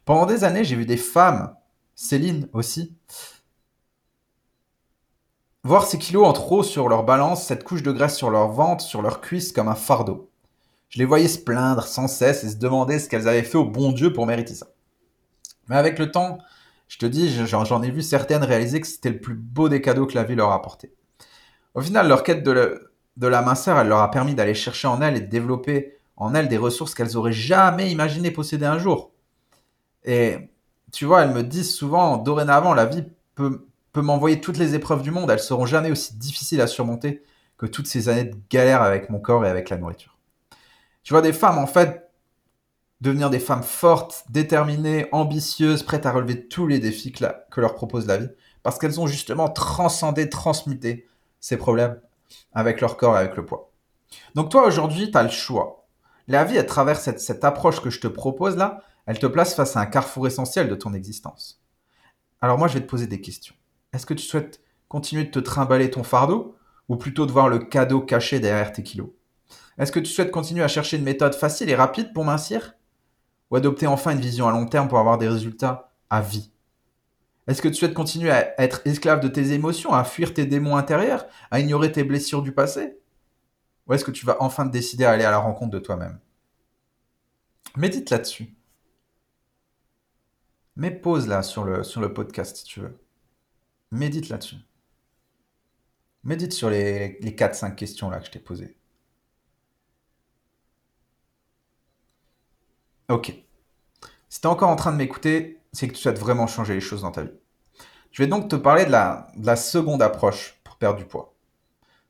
Pendant 0.05 0.27
des 0.27 0.45
années, 0.45 0.65
j'ai 0.65 0.77
vu 0.77 0.85
des 0.85 0.97
femmes, 0.97 1.55
Céline 1.95 2.49
aussi, 2.53 2.97
voir 5.63 5.87
ces 5.87 5.99
kilos 5.99 6.27
en 6.27 6.33
trop 6.33 6.63
sur 6.63 6.89
leur 6.89 7.05
balance, 7.05 7.45
cette 7.45 7.63
couche 7.63 7.83
de 7.83 7.93
graisse 7.93 8.17
sur 8.17 8.31
leur 8.31 8.49
ventre, 8.49 8.85
sur 8.85 9.03
leurs 9.03 9.21
cuisses 9.21 9.53
comme 9.53 9.69
un 9.69 9.77
fardeau. 9.77 10.31
Je 10.89 10.99
les 10.99 11.05
voyais 11.05 11.29
se 11.29 11.39
plaindre 11.39 11.87
sans 11.87 12.09
cesse 12.09 12.45
et 12.45 12.51
se 12.51 12.57
demander 12.57 12.99
ce 12.99 13.09
qu'elles 13.09 13.29
avaient 13.29 13.45
fait 13.45 13.59
au 13.59 13.65
bon 13.65 13.93
Dieu 13.93 14.13
pour 14.13 14.27
mériter 14.27 14.55
ça. 14.55 14.67
Mais 15.69 15.77
avec 15.77 15.99
le 15.99 16.11
temps, 16.11 16.39
je 16.93 16.99
te 16.99 17.07
dis, 17.07 17.35
j'en 17.47 17.83
ai 17.83 17.91
vu 17.91 18.03
certaines 18.03 18.45
réaliser 18.45 18.79
que 18.79 18.87
c'était 18.87 19.09
le 19.09 19.19
plus 19.19 19.33
beau 19.33 19.71
des 19.71 19.81
cadeaux 19.81 20.05
que 20.05 20.15
la 20.15 20.25
vie 20.25 20.35
leur 20.35 20.51
a 20.51 20.57
apporté. 20.57 20.93
Au 21.73 21.81
final, 21.81 22.07
leur 22.07 22.23
quête 22.23 22.43
de, 22.43 22.91
la 23.17 23.41
minceur, 23.41 23.79
elle 23.79 23.89
leur 23.89 24.01
a 24.01 24.11
permis 24.11 24.35
d'aller 24.35 24.53
chercher 24.53 24.89
en 24.89 25.01
elles 25.01 25.17
et 25.17 25.21
de 25.21 25.27
développer 25.27 25.97
en 26.19 26.35
elles 26.35 26.49
des 26.49 26.59
ressources 26.59 26.95
qu'elles 26.95 27.17
auraient 27.17 27.33
jamais 27.33 27.91
imaginé 27.91 28.31
posséder 28.31 28.67
un 28.67 28.77
jour. 28.77 29.11
Et 30.05 30.51
tu 30.93 31.07
vois, 31.07 31.23
elles 31.23 31.33
me 31.33 31.43
disent 31.43 31.75
souvent, 31.75 32.19
dorénavant, 32.19 32.75
la 32.75 32.85
vie 32.85 33.05
peut, 33.37 33.67
peut 33.95 34.03
m'envoyer 34.03 34.43
toutes 34.43 34.59
les 34.59 34.75
épreuves 34.75 35.01
du 35.01 35.11
monde, 35.11 35.31
elles 35.31 35.41
seront 35.41 35.65
jamais 35.65 35.91
aussi 35.91 36.19
difficiles 36.19 36.61
à 36.61 36.67
surmonter 36.67 37.23
que 37.57 37.65
toutes 37.65 37.87
ces 37.87 38.11
années 38.11 38.25
de 38.25 38.37
galère 38.51 38.83
avec 38.83 39.09
mon 39.09 39.19
corps 39.19 39.47
et 39.47 39.49
avec 39.49 39.71
la 39.71 39.79
nourriture. 39.79 40.19
Tu 41.05 41.15
vois, 41.15 41.23
des 41.23 41.33
femmes, 41.33 41.57
en 41.57 41.67
fait, 41.67 42.11
devenir 43.03 43.31
des 43.31 43.41
femmes 43.41 43.65
fortes, 43.65 44.25
déterminées, 44.31 45.09
ambitieuses, 45.11 45.83
prêtes 45.83 46.07
à 46.07 46.13
relever 46.13 46.47
tous 46.47 46.69
les 46.69 46.79
défis 46.79 47.11
que, 47.11 47.61
leur 47.61 47.75
propose 47.75 48.07
la 48.07 48.17
vie, 48.17 48.29
parce 48.63 48.79
qu'elles 48.79 49.01
ont 49.01 49.09
justement 49.09 49.49
transcendé, 49.49 50.31
transmuté 50.31 51.09
ces 51.41 51.57
problèmes 51.57 52.01
avec 52.53 52.81
leur 52.81 52.97
corps 52.97 53.17
et 53.17 53.19
avec 53.19 53.37
le 53.37 53.45
poids. 53.45 53.73
Donc 54.37 54.51
toi, 54.51 54.65
aujourd'hui, 54.69 55.11
tu 55.11 55.19
as 55.19 55.25
le 55.25 55.31
choix. 55.31 55.85
La 56.29 56.45
vie, 56.45 56.59
à 56.59 56.63
travers 56.63 56.97
cette, 56.97 57.19
cette 57.19 57.45
approche 57.45 57.81
que 57.81 57.91
je 57.91 57.99
te 57.99 58.07
propose 58.07 58.57
là, 58.57 58.83
elle 59.07 59.19
te 59.19 59.27
place 59.27 59.55
face 59.55 59.77
à 59.77 59.81
un 59.81 59.87
carrefour 59.87 60.29
essentiel 60.29 60.69
de 60.69 60.77
ton 60.77 60.95
existence. 60.95 61.61
Alors 62.41 62.57
moi, 62.57 62.69
je 62.69 62.75
vais 62.75 62.83
te 62.83 62.89
poser 62.89 63.09
des 63.09 63.21
questions. 63.21 63.57
Est-ce 63.93 64.07
que 64.07 64.15
tu 64.15 64.25
souhaites 64.25 64.61
continuer 64.89 65.25
de 65.25 65.31
te 65.31 65.41
trimballer 65.41 65.91
ton 65.91 66.05
fardeau 66.05 66.55
ou 66.89 66.95
plutôt 66.95 67.27
de 67.27 67.33
voir 67.33 67.49
le 67.49 67.59
cadeau 67.59 68.01
caché 68.01 68.39
derrière 68.39 68.73
tes 68.73 68.85
kilos? 68.85 69.11
Est-ce 69.77 69.91
que 69.91 69.99
tu 69.99 70.13
souhaites 70.13 70.31
continuer 70.31 70.63
à 70.63 70.69
chercher 70.69 70.99
une 70.99 71.03
méthode 71.03 71.35
facile 71.35 71.69
et 71.69 71.75
rapide 71.75 72.13
pour 72.13 72.25
mincir? 72.25 72.75
Ou 73.53 73.57
adopter 73.57 73.87
enfin 73.87 74.13
une 74.13 74.21
vision 74.21 74.49
à 74.49 74.51
long 74.51 74.67
terme 74.67 74.89
pour 74.89 74.99
avoir 74.99 75.19
des 75.19 75.29
résultats 75.29 75.93
à 76.09 76.23
vie 76.23 76.51
Est-ce 77.47 77.61
que 77.61 77.69
tu 77.69 77.75
souhaites 77.75 77.93
continuer 77.93 78.31
à 78.31 78.59
être 78.61 78.81
esclave 78.87 79.21
de 79.21 79.29
tes 79.29 79.53
émotions, 79.53 79.93
à 79.93 80.05
fuir 80.05 80.33
tes 80.33 80.47
démons 80.47 80.77
intérieurs, 80.77 81.27
à 81.51 81.61
ignorer 81.61 81.93
tes 81.93 82.03
blessures 82.03 82.43
du 82.43 82.53
passé? 82.53 82.99
Ou 83.87 83.93
est-ce 83.93 84.07
que 84.07 84.11
tu 84.11 84.25
vas 84.25 84.39
enfin 84.41 84.67
te 84.67 84.73
décider 84.73 85.05
à 85.05 85.11
aller 85.11 85.25
à 85.25 85.31
la 85.31 85.39
rencontre 85.39 85.71
de 85.71 85.79
toi-même? 85.79 86.19
Médite 87.77 88.09
là-dessus. 88.09 88.57
Mets 90.77 90.91
pause 90.91 91.29
là 91.29 91.43
sur 91.43 91.65
le, 91.65 91.85
sur 91.85 92.01
le 92.01 92.15
podcast 92.15 92.57
si 92.57 92.65
tu 92.65 92.81
veux. 92.81 92.99
Médite 93.91 94.31
là-dessus. 94.31 94.57
Médite 96.25 96.55
sur 96.55 96.71
les, 96.71 97.19
les 97.21 97.33
4-5 97.33 97.75
questions 97.75 98.09
là 98.09 98.19
que 98.21 98.27
je 98.27 98.31
t'ai 98.31 98.39
posées. 98.39 98.79
Ok. 103.13 103.35
Si 104.31 104.41
tu 104.41 104.47
es 104.47 104.51
encore 104.51 104.71
en 104.71 104.77
train 104.77 104.91
de 104.91 104.97
m'écouter, 104.97 105.61
c'est 105.75 105.87
que 105.87 105.93
tu 105.93 106.01
souhaites 106.01 106.19
vraiment 106.19 106.47
changer 106.47 106.73
les 106.73 106.81
choses 106.81 107.03
dans 107.03 107.11
ta 107.11 107.25
vie. 107.25 107.39
Je 108.11 108.23
vais 108.23 108.27
donc 108.27 108.49
te 108.49 108.57
parler 108.57 108.87
de 108.87 108.91
la, 108.91 109.29
de 109.37 109.45
la 109.45 109.57
seconde 109.57 110.01
approche 110.01 110.59
pour 110.65 110.77
perdre 110.77 110.99
du 110.99 111.05
poids. 111.05 111.35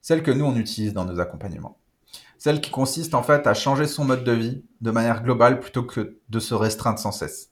Celle 0.01 0.23
que 0.23 0.31
nous, 0.31 0.45
on 0.45 0.55
utilise 0.55 0.93
dans 0.93 1.05
nos 1.05 1.19
accompagnements. 1.19 1.77
Celle 2.39 2.61
qui 2.61 2.71
consiste 2.71 3.15
en 3.15 3.25
fait 3.25 3.49
à 3.49 3.55
changer 3.55 3.89
son 3.89 4.05
mode 4.05 4.23
de 4.23 4.31
vie 4.31 4.65
de 4.81 4.91
manière 4.93 5.25
globale 5.25 5.59
plutôt 5.59 5.83
que 5.83 6.21
de 6.29 6.39
se 6.39 6.55
restreindre 6.55 7.01
sans 7.01 7.11
cesse. 7.11 7.51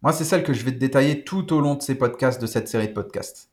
Moi, 0.00 0.14
c'est 0.14 0.24
celle 0.24 0.42
que 0.44 0.54
je 0.54 0.64
vais 0.64 0.72
te 0.72 0.78
détailler 0.78 1.24
tout 1.24 1.52
au 1.52 1.60
long 1.60 1.74
de 1.74 1.82
ces 1.82 1.94
podcasts, 1.94 2.40
de 2.40 2.46
cette 2.46 2.68
série 2.68 2.88
de 2.88 2.94
podcasts. 2.94 3.50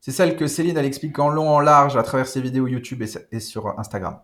C'est 0.00 0.10
celle 0.10 0.36
que 0.36 0.48
Céline, 0.48 0.76
elle 0.76 0.86
explique 0.86 1.20
en 1.20 1.28
long, 1.28 1.50
en 1.50 1.60
large 1.60 1.96
à 1.96 2.02
travers 2.02 2.26
ses 2.26 2.40
vidéos 2.40 2.66
YouTube 2.66 3.04
et 3.30 3.38
sur 3.38 3.78
Instagram. 3.78 4.18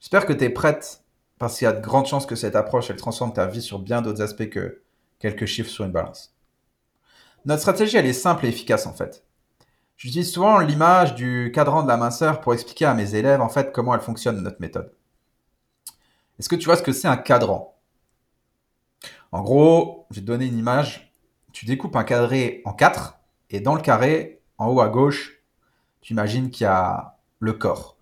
J'espère 0.00 0.24
que 0.24 0.32
tu 0.32 0.44
es 0.44 0.50
prête 0.50 1.02
parce 1.42 1.58
qu'il 1.58 1.64
y 1.64 1.68
a 1.68 1.72
de 1.72 1.84
grandes 1.84 2.06
chances 2.06 2.24
que 2.24 2.36
cette 2.36 2.54
approche, 2.54 2.88
elle 2.88 2.96
transforme 2.96 3.32
ta 3.32 3.46
vie 3.46 3.60
sur 3.60 3.80
bien 3.80 4.00
d'autres 4.00 4.22
aspects 4.22 4.48
que 4.48 4.80
quelques 5.18 5.46
chiffres 5.46 5.70
sur 5.70 5.84
une 5.84 5.90
balance. 5.90 6.36
Notre 7.46 7.62
stratégie, 7.62 7.96
elle 7.96 8.06
est 8.06 8.12
simple 8.12 8.46
et 8.46 8.48
efficace 8.48 8.86
en 8.86 8.92
fait. 8.92 9.24
J'utilise 9.96 10.30
souvent 10.30 10.60
l'image 10.60 11.16
du 11.16 11.50
cadran 11.52 11.82
de 11.82 11.88
la 11.88 11.96
minceur 11.96 12.40
pour 12.40 12.54
expliquer 12.54 12.84
à 12.84 12.94
mes 12.94 13.16
élèves 13.16 13.40
en 13.40 13.48
fait 13.48 13.72
comment 13.72 13.92
elle 13.92 14.00
fonctionne 14.02 14.40
notre 14.40 14.60
méthode. 14.60 14.92
Est-ce 16.38 16.48
que 16.48 16.54
tu 16.54 16.66
vois 16.66 16.76
ce 16.76 16.84
que 16.84 16.92
c'est 16.92 17.08
un 17.08 17.16
cadran? 17.16 17.76
En 19.32 19.42
gros, 19.42 20.06
je 20.10 20.20
vais 20.20 20.20
te 20.20 20.26
donner 20.26 20.46
une 20.46 20.58
image. 20.58 21.12
Tu 21.52 21.66
découpes 21.66 21.96
un 21.96 22.04
carré 22.04 22.62
en 22.64 22.72
quatre 22.72 23.18
et 23.50 23.58
dans 23.58 23.74
le 23.74 23.82
carré, 23.82 24.42
en 24.58 24.68
haut 24.68 24.80
à 24.80 24.88
gauche, 24.88 25.42
tu 26.02 26.12
imagines 26.12 26.52
qu'il 26.52 26.66
y 26.66 26.68
a 26.68 27.18
le 27.40 27.52
corps. 27.52 27.96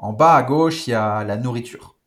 En 0.00 0.12
bas 0.12 0.34
à 0.34 0.42
gauche, 0.42 0.88
il 0.88 0.90
y 0.90 0.94
a 0.94 1.22
la 1.22 1.36
nourriture. 1.36 1.97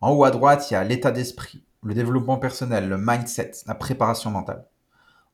En 0.00 0.12
haut 0.12 0.24
à 0.24 0.30
droite, 0.30 0.70
il 0.70 0.74
y 0.74 0.76
a 0.76 0.84
l'état 0.84 1.10
d'esprit, 1.10 1.62
le 1.82 1.92
développement 1.94 2.38
personnel, 2.38 2.88
le 2.88 2.96
mindset, 2.98 3.52
la 3.66 3.74
préparation 3.74 4.30
mentale. 4.30 4.66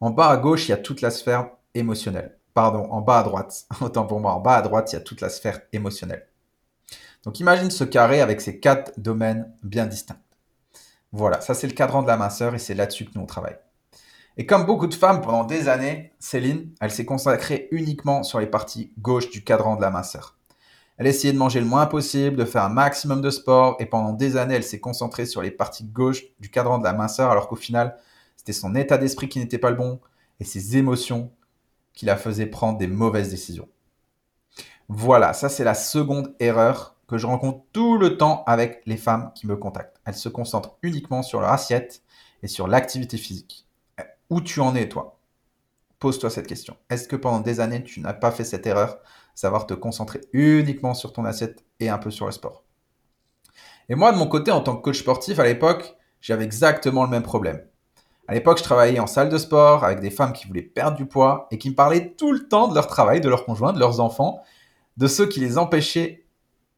En 0.01 0.11
bas 0.11 0.29
à 0.29 0.37
gauche, 0.37 0.69
il 0.69 0.71
y 0.71 0.75
a 0.75 0.79
toute 0.79 1.01
la 1.01 1.11
sphère 1.11 1.51
émotionnelle. 1.75 2.37
Pardon, 2.53 2.91
en 2.91 3.01
bas 3.01 3.21
à 3.21 3.23
droite, 3.23 3.67
autant 3.81 4.07
pour 4.07 4.21
moi, 4.21 4.33
en 4.35 4.41
bas 4.41 4.57
à 4.57 4.63
droite, 4.63 4.93
il 4.93 4.97
y 4.97 4.99
a 4.99 5.03
toute 5.03 5.21
la 5.21 5.29
sphère 5.29 5.61
émotionnelle. 5.73 6.27
Donc 7.23 7.41
imagine 7.41 7.71
ce 7.71 7.85
carré 7.85 8.21
avec 8.21 8.41
ces 8.41 8.61
quatre 8.61 8.93
domaines 8.99 9.53
bien 9.63 9.87
distincts. 9.87 10.21
Voilà, 11.13 11.41
ça 11.41 11.55
c'est 11.55 11.67
le 11.67 11.73
cadran 11.73 12.03
de 12.03 12.09
la 12.09 12.17
minceur 12.17 12.55
et 12.55 12.59
c'est 12.59 12.75
là-dessus 12.75 13.05
que 13.05 13.11
nous 13.15 13.23
on 13.23 13.27
travaille. 13.27 13.59
Et 14.37 14.47
comme 14.47 14.67
beaucoup 14.67 14.87
de 14.87 14.95
femmes 14.95 15.23
pendant 15.23 15.45
des 15.45 15.69
années, 15.69 16.13
Céline, 16.19 16.71
elle 16.81 16.91
s'est 16.91 17.07
consacrée 17.07 17.69
uniquement 17.71 18.23
sur 18.23 18.39
les 18.39 18.47
parties 18.47 18.93
gauche 18.99 19.31
du 19.31 19.43
cadran 19.43 19.77
de 19.77 19.83
la 19.83 19.91
minceur. 19.91 20.36
Elle 20.99 21.07
essayait 21.07 21.33
de 21.33 21.39
manger 21.39 21.61
le 21.61 21.67
moins 21.67 21.87
possible, 21.87 22.37
de 22.37 22.45
faire 22.45 22.65
un 22.65 22.71
maximum 22.71 23.21
de 23.21 23.31
sport, 23.31 23.77
et 23.81 23.87
pendant 23.87 24.13
des 24.13 24.37
années, 24.37 24.55
elle 24.55 24.65
s'est 24.65 24.81
concentrée 24.81 25.27
sur 25.27 25.43
les 25.43 25.51
parties 25.51 25.85
gauche 25.85 26.25
du 26.41 26.51
cadran 26.51 26.79
de 26.79 26.85
la 26.85 26.93
minceur, 26.93 27.31
alors 27.31 27.49
qu'au 27.49 27.57
final, 27.57 27.97
c'était 28.37 28.53
son 28.53 28.75
état 28.75 28.99
d'esprit 28.99 29.29
qui 29.29 29.39
n'était 29.39 29.59
pas 29.59 29.71
le 29.71 29.77
bon, 29.77 30.01
et 30.41 30.45
ses 30.45 30.77
émotions 30.77 31.31
qui 31.93 32.07
la 32.07 32.17
faisaient 32.17 32.47
prendre 32.47 32.79
des 32.79 32.87
mauvaises 32.87 33.31
décisions. 33.31 33.69
Voilà, 34.89 35.33
ça 35.33 35.49
c'est 35.49 35.65
la 35.65 35.75
seconde 35.75 36.35
erreur 36.39 36.97
que 37.09 37.19
je 37.19 37.27
rencontre 37.27 37.65
tout 37.73 37.99
le 37.99 38.17
temps 38.17 38.45
avec 38.47 38.83
les 38.87 38.97
femmes 38.97 39.33
qui 39.35 39.47
me 39.47 39.57
contactent. 39.57 40.01
Elles 40.05 40.15
se 40.15 40.29
concentrent 40.29 40.77
uniquement 40.83 41.23
sur 41.23 41.41
leur 41.41 41.51
assiette 41.51 42.03
et 42.43 42.49
sur 42.49 42.69
l'activité 42.69 43.17
physique. 43.17 43.67
Où 44.31 44.41
tu 44.41 44.61
en 44.61 44.75
es, 44.75 44.89
toi? 44.89 45.19
Pose-toi 45.99 46.31
cette 46.31 46.47
question. 46.47 46.77
Est-ce 46.91 47.09
que 47.09 47.17
pendant 47.17 47.41
des 47.41 47.61
années, 47.61 47.83
tu 47.83 48.01
n'as 48.01 48.13
pas 48.13 48.31
fait 48.31 48.45
cette 48.45 48.67
erreur 48.67 48.99
savoir 49.37 49.67
te 49.67 49.75
concentrer 49.75 50.23
uniquement 50.33 50.95
sur 50.95 51.13
ton 51.13 51.25
assiette 51.25 51.65
et 51.79 51.89
un 51.89 51.99
peu 51.99 52.11
sur 52.11 52.27
le 52.27 52.33
sport. 52.33 52.65
Et 53.89 53.95
moi, 53.95 54.11
de 54.11 54.19
mon 54.19 54.27
côté, 54.27 54.51
en 54.51 54.63
tant 54.63 54.75
que 54.75 54.83
coach 54.83 54.99
sportif, 54.99 55.39
à 55.39 55.45
l'époque, 55.45 55.97
j'avais 56.21 56.45
exactement 56.45 57.05
le 57.05 57.11
même 57.11 57.23
problème. 57.23 57.63
À 58.27 58.35
l'époque, 58.35 58.59
je 58.59 58.65
travaillais 58.65 58.99
en 58.99 59.07
salle 59.07 59.29
de 59.29 59.39
sport 59.39 59.85
avec 59.85 60.01
des 60.01 60.11
femmes 60.11 60.33
qui 60.33 60.49
voulaient 60.49 60.63
perdre 60.63 60.97
du 60.97 61.07
poids 61.07 61.47
et 61.53 61.59
qui 61.59 61.71
me 61.71 61.77
parlaient 61.77 62.15
tout 62.15 62.33
le 62.33 62.49
temps 62.49 62.67
de 62.67 62.75
leur 62.75 62.89
travail, 62.89 63.21
de 63.21 63.29
leurs 63.29 63.45
conjoints, 63.45 63.73
de 63.73 63.79
leurs 63.79 64.01
enfants, 64.01 64.43
de 64.97 65.07
ceux 65.07 65.29
qui 65.29 65.39
les 65.39 65.59
empêchaient, 65.59 66.27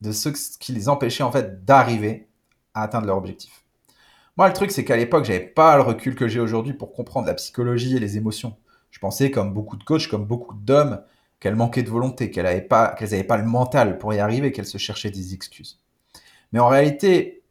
de 0.03 0.13
ceux 0.13 0.33
qui 0.61 0.73
les 0.73 0.91
empêchaient 0.91 1.23
en 1.23 1.33
fait 1.33 1.65
d'arriver 1.65 2.29
à 2.75 2.83
atteindre 2.83 3.07
leur 3.07 3.17
objectif. 3.17 3.65
Moi, 4.37 4.47
le 4.49 4.53
truc, 4.53 4.71
c'est 4.71 4.85
qu'à 4.85 4.97
l'époque, 4.97 5.25
j'avais 5.25 5.41
pas 5.41 5.77
le 5.77 5.83
recul 5.83 6.15
que 6.15 6.29
j'ai 6.29 6.41
aujourd'hui 6.41 6.75
pour 6.75 6.93
comprendre 6.93 7.27
la 7.27 7.35
psychologie 7.35 7.97
et 7.97 8.01
les 8.01 8.19
émotions. 8.19 8.57
Je 8.91 8.99
pensais, 8.99 9.31
comme 9.31 9.55
beaucoup 9.55 9.77
de 9.77 9.85
coachs, 9.85 10.09
comme 10.09 10.27
beaucoup 10.27 10.55
d'hommes, 10.55 11.03
qu'elles 11.41 11.57
manquaient 11.57 11.83
de 11.83 11.91
volonté, 11.91 12.31
qu'elles 12.31 12.45
n'avaient 12.45 12.61
pas, 12.61 12.95
qu'elles 12.95 13.27
pas 13.27 13.37
le 13.37 13.45
mental 13.45 13.99
pour 13.99 14.13
y 14.13 14.19
arriver, 14.19 14.53
qu'elles 14.53 14.67
se 14.67 14.79
cherchaient 14.79 15.11
des 15.11 15.35
excuses. 15.35 15.81
Mais 16.53 16.59
en 16.61 16.69
réalité, 16.69 17.43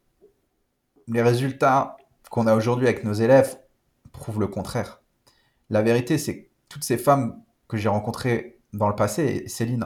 les 1.06 1.22
résultats 1.22 1.96
qu'on 2.30 2.46
a 2.46 2.54
aujourd'hui 2.54 2.86
avec 2.86 3.04
nos 3.04 3.14
élèves 3.14 3.58
prouvent 4.12 4.40
le 4.40 4.46
contraire. 4.46 5.00
La 5.70 5.82
vérité, 5.82 6.18
c'est 6.18 6.38
que 6.38 6.48
toutes 6.68 6.84
ces 6.84 6.98
femmes 6.98 7.42
que 7.68 7.76
j'ai 7.76 7.88
rencontrées 7.88 8.58
dans 8.72 8.88
le 8.88 8.96
passé, 8.96 9.42
et 9.44 9.48
Céline 9.48 9.84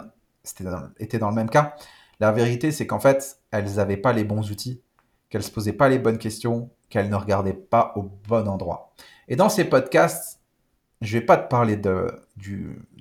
était 0.98 1.18
dans, 1.18 1.28
le 1.28 1.34
même 1.34 1.50
cas, 1.50 1.76
la 2.18 2.32
vérité, 2.32 2.72
c'est 2.72 2.86
qu'en 2.86 2.98
fait, 2.98 3.38
elles 3.50 3.74
n'avaient 3.74 3.96
pas 3.96 4.12
les 4.12 4.24
bons 4.24 4.50
outils, 4.50 4.82
qu'elles 5.28 5.42
se 5.42 5.50
posaient 5.50 5.72
pas 5.72 5.88
les 5.88 5.98
bonnes 5.98 6.18
questions, 6.18 6.70
qu'elles 6.88 7.08
ne 7.08 7.16
regardaient 7.16 7.52
pas 7.52 7.92
au 7.96 8.02
bon 8.02 8.48
endroit. 8.48 8.92
Et 9.28 9.36
dans 9.36 9.48
ces 9.48 9.64
podcasts, 9.64 10.40
je 11.02 11.18
vais 11.18 11.24
pas 11.24 11.36
te 11.36 11.48
parler 11.48 11.76
de, 11.76 12.06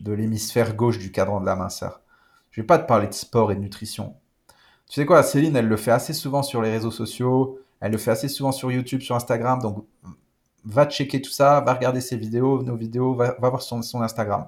l'hémisphère 0.05 0.75
gauche 0.75 0.97
du 0.97 1.11
cadran 1.11 1.39
de 1.39 1.45
la 1.45 1.55
minceur. 1.55 2.01
Je 2.49 2.61
vais 2.61 2.67
pas 2.67 2.79
te 2.79 2.87
parler 2.87 3.07
de 3.07 3.13
sport 3.13 3.51
et 3.51 3.55
de 3.55 3.61
nutrition. 3.61 4.15
Tu 4.87 4.95
sais 4.95 5.05
quoi, 5.05 5.23
Céline, 5.23 5.55
elle 5.55 5.67
le 5.67 5.77
fait 5.77 5.91
assez 5.91 6.13
souvent 6.13 6.43
sur 6.43 6.61
les 6.61 6.71
réseaux 6.71 6.91
sociaux, 6.91 7.59
elle 7.79 7.93
le 7.93 7.97
fait 7.97 8.11
assez 8.11 8.27
souvent 8.27 8.51
sur 8.51 8.71
YouTube, 8.71 9.01
sur 9.01 9.15
Instagram. 9.15 9.61
Donc, 9.61 9.85
va 10.65 10.85
checker 10.85 11.21
tout 11.21 11.31
ça, 11.31 11.61
va 11.61 11.73
regarder 11.73 12.01
ses 12.01 12.17
vidéos, 12.17 12.61
nos 12.63 12.75
vidéos, 12.75 13.13
va, 13.13 13.35
voir 13.39 13.61
son, 13.61 13.81
son 13.81 14.01
Instagram. 14.01 14.47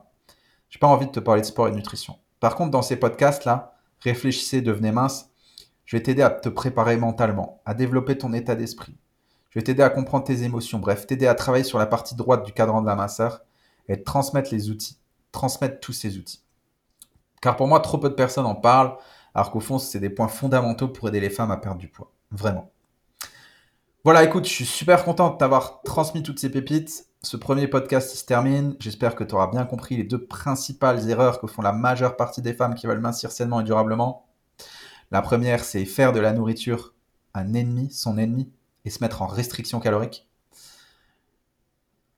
J'ai 0.70 0.80
pas 0.80 0.88
envie 0.88 1.06
de 1.06 1.12
te 1.12 1.20
parler 1.20 1.42
de 1.42 1.46
sport 1.46 1.68
et 1.68 1.72
de 1.72 1.76
nutrition. 1.76 2.18
Par 2.40 2.56
contre, 2.56 2.72
dans 2.72 2.82
ces 2.82 2.98
podcasts-là, 2.98 3.76
réfléchissez, 4.02 4.62
devenez 4.62 4.92
mince. 4.92 5.30
Je 5.86 5.96
vais 5.96 6.04
t'aider 6.04 6.24
à 6.24 6.30
te 6.30 6.50
préparer 6.50 6.98
mentalement, 6.98 7.62
à 7.66 7.74
développer 7.74 8.18
ton 8.18 8.34
état 8.34 8.56
d'esprit. 8.56 8.98
Je 9.54 9.60
vais 9.60 9.64
t'aider 9.64 9.84
à 9.84 9.92
comprendre 9.92 10.24
tes 10.24 10.42
émotions. 10.42 10.80
Bref, 10.80 11.06
t'aider 11.06 11.28
à 11.28 11.36
travailler 11.36 11.64
sur 11.64 11.78
la 11.78 11.86
partie 11.86 12.16
droite 12.16 12.44
du 12.44 12.54
cadran 12.54 12.82
de 12.82 12.88
la 12.88 12.96
minceur 12.96 13.42
et 13.88 14.02
transmettre 14.02 14.52
les 14.52 14.72
outils, 14.72 14.98
transmettre 15.32 15.80
tous 15.80 15.94
ces 15.94 16.18
outils. 16.18 16.44
Car 17.40 17.56
pour 17.56 17.68
moi, 17.68 17.80
trop 17.80 18.00
peu 18.00 18.10
de 18.10 18.16
personnes 18.16 18.48
en 18.48 18.56
parlent, 18.56 18.98
alors 19.36 19.52
qu'au 19.52 19.60
fond, 19.60 19.78
c'est 19.78 20.00
des 20.00 20.10
points 20.10 20.28
fondamentaux 20.28 20.88
pour 20.88 21.08
aider 21.08 21.20
les 21.20 21.30
femmes 21.30 21.52
à 21.52 21.58
perdre 21.58 21.78
du 21.78 21.88
poids. 21.88 22.12
Vraiment. 22.32 22.72
Voilà, 24.04 24.24
écoute, 24.24 24.46
je 24.46 24.52
suis 24.52 24.66
super 24.66 25.06
content 25.06 25.30
de 25.30 25.38
t'avoir 25.38 25.84
transmis 25.84 26.24
toutes 26.24 26.40
ces 26.40 26.50
pépites. 26.50 27.06
Ce 27.22 27.38
premier 27.38 27.68
podcast 27.68 28.16
se 28.16 28.26
termine. 28.26 28.76
J'espère 28.80 29.16
que 29.16 29.24
tu 29.24 29.36
auras 29.36 29.52
bien 29.52 29.66
compris 29.66 29.98
les 29.98 30.04
deux 30.04 30.26
principales 30.26 31.08
erreurs 31.12 31.40
que 31.40 31.46
font 31.46 31.62
la 31.62 31.74
majeure 31.74 32.16
partie 32.18 32.42
des 32.42 32.56
femmes 32.56 32.74
qui 32.74 32.88
veulent 32.88 33.00
mincir 33.00 33.32
sainement 33.32 33.62
et 33.62 33.64
durablement. 33.64 34.26
La 35.12 35.22
première, 35.22 35.64
c'est 35.64 35.86
faire 35.86 36.12
de 36.12 36.20
la 36.20 36.34
nourriture 36.34 36.96
un 37.36 37.54
ennemi, 37.54 37.92
son 37.92 38.18
ennemi, 38.18 38.52
et 38.86 38.90
se 38.90 39.04
mettre 39.04 39.22
en 39.22 39.28
restriction 39.28 39.80
calorique. 39.80 40.30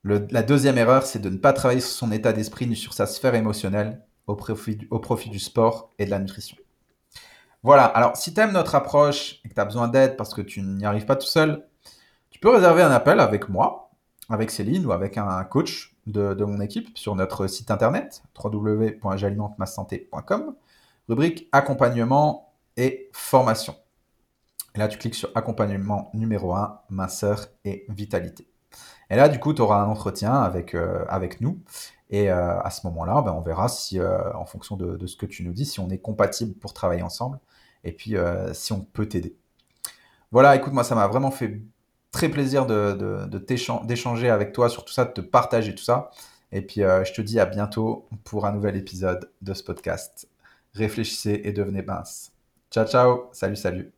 la 0.03 0.43
deuxième 0.43 0.77
erreur, 0.77 1.05
c'est 1.05 1.19
de 1.19 1.29
ne 1.29 1.37
pas 1.37 1.53
travailler 1.53 1.81
sur 1.81 1.91
son 1.91 2.11
état 2.11 2.33
d'esprit 2.33 2.67
ni 2.67 2.75
sur 2.75 2.93
sa 2.93 3.05
sphère 3.05 3.35
émotionnelle 3.35 4.01
au 4.27 4.35
profit, 4.35 5.29
du 5.29 5.39
sport 5.39 5.93
et 5.99 6.05
de 6.05 6.09
la 6.09 6.19
nutrition. 6.19 6.57
Voilà, 7.63 7.85
alors 7.85 8.15
si 8.15 8.33
tu 8.33 8.41
aimes 8.41 8.51
notre 8.51 8.75
approche 8.75 9.39
et 9.43 9.49
que 9.49 9.53
tu 9.53 9.59
as 9.59 9.65
besoin 9.65 9.87
d'aide 9.87 10.17
parce 10.17 10.33
que 10.33 10.41
tu 10.41 10.61
n'y 10.61 10.85
arrives 10.85 11.05
pas 11.05 11.15
tout 11.15 11.27
seul, 11.27 11.65
tu 12.29 12.39
peux 12.39 12.49
réserver 12.49 12.83
un 12.83 12.91
appel 12.91 13.19
avec 13.19 13.49
moi, 13.49 13.89
avec 14.29 14.51
Céline 14.51 14.85
ou 14.85 14.91
avec 14.91 15.17
un 15.17 15.43
coach 15.45 15.95
de, 16.07 16.43
mon 16.43 16.59
équipe 16.61 16.97
sur 16.97 17.15
notre 17.15 17.47
site 17.47 17.71
internet 17.71 18.23
www.jalimentemassanté.com, 18.43 20.55
rubrique 21.09 21.49
accompagnement 21.51 22.53
et 22.77 23.09
formation. 23.13 23.75
Et 24.75 24.79
là, 24.79 24.87
tu 24.87 24.97
cliques 24.97 25.15
sur 25.15 25.29
accompagnement 25.35 26.09
numéro 26.13 26.53
1, 26.53 26.81
minceur 26.89 27.47
et 27.63 27.85
vitalité. 27.89 28.47
Et 29.09 29.15
là, 29.15 29.29
du 29.29 29.39
coup, 29.39 29.53
tu 29.53 29.61
auras 29.61 29.81
un 29.81 29.87
entretien 29.87 30.33
avec, 30.33 30.75
euh, 30.75 31.05
nous. 31.39 31.61
Et 32.09 32.29
euh, 32.29 32.59
à 32.59 32.69
ce 32.69 32.85
moment-là, 32.87 33.21
ben, 33.21 33.31
on 33.31 33.41
verra 33.41 33.69
si, 33.69 33.99
euh, 33.99 34.33
en 34.33 34.45
fonction 34.45 34.75
de, 34.75 34.97
de, 34.97 35.07
ce 35.07 35.15
que 35.15 35.25
tu 35.25 35.43
nous 35.43 35.53
dis, 35.53 35.65
si 35.65 35.79
on 35.79 35.89
est 35.89 35.97
compatible 35.97 36.53
pour 36.55 36.73
travailler 36.73 37.01
ensemble 37.01 37.39
et 37.83 37.91
puis 37.91 38.15
si 38.53 38.73
on 38.73 38.81
peut 38.81 39.07
t'aider. 39.07 39.37
Voilà, 40.31 40.55
écoute, 40.55 40.73
moi, 40.73 40.83
ça 40.83 40.95
m'a 40.95 41.05
vraiment 41.07 41.29
fait 41.29 41.61
très 42.11 42.29
plaisir 42.29 42.65
de, 42.65 43.27
d'échanger 43.85 44.29
avec 44.29 44.53
toi 44.53 44.69
sur 44.69 44.85
tout 44.85 44.93
ça, 44.93 45.05
de 45.05 45.11
te 45.11 45.21
partager 45.21 45.75
tout 45.75 45.83
ça. 45.83 46.09
Et 46.51 46.61
puis, 46.63 46.81
je 46.81 47.13
te 47.13 47.21
dis 47.21 47.39
à 47.39 47.45
bientôt 47.45 48.07
pour 48.23 48.47
un 48.47 48.53
nouvel 48.53 48.75
épisode 48.75 49.29
de 49.43 49.53
ce 49.53 49.61
podcast. 49.61 50.27
Réfléchissez 50.73 51.41
et 51.43 51.51
devenez 51.51 51.83
mince. 51.83 52.31
Ciao, 52.71 52.87
ciao. 52.87 53.29
Salut, 53.33 53.55
salut. 53.55 53.94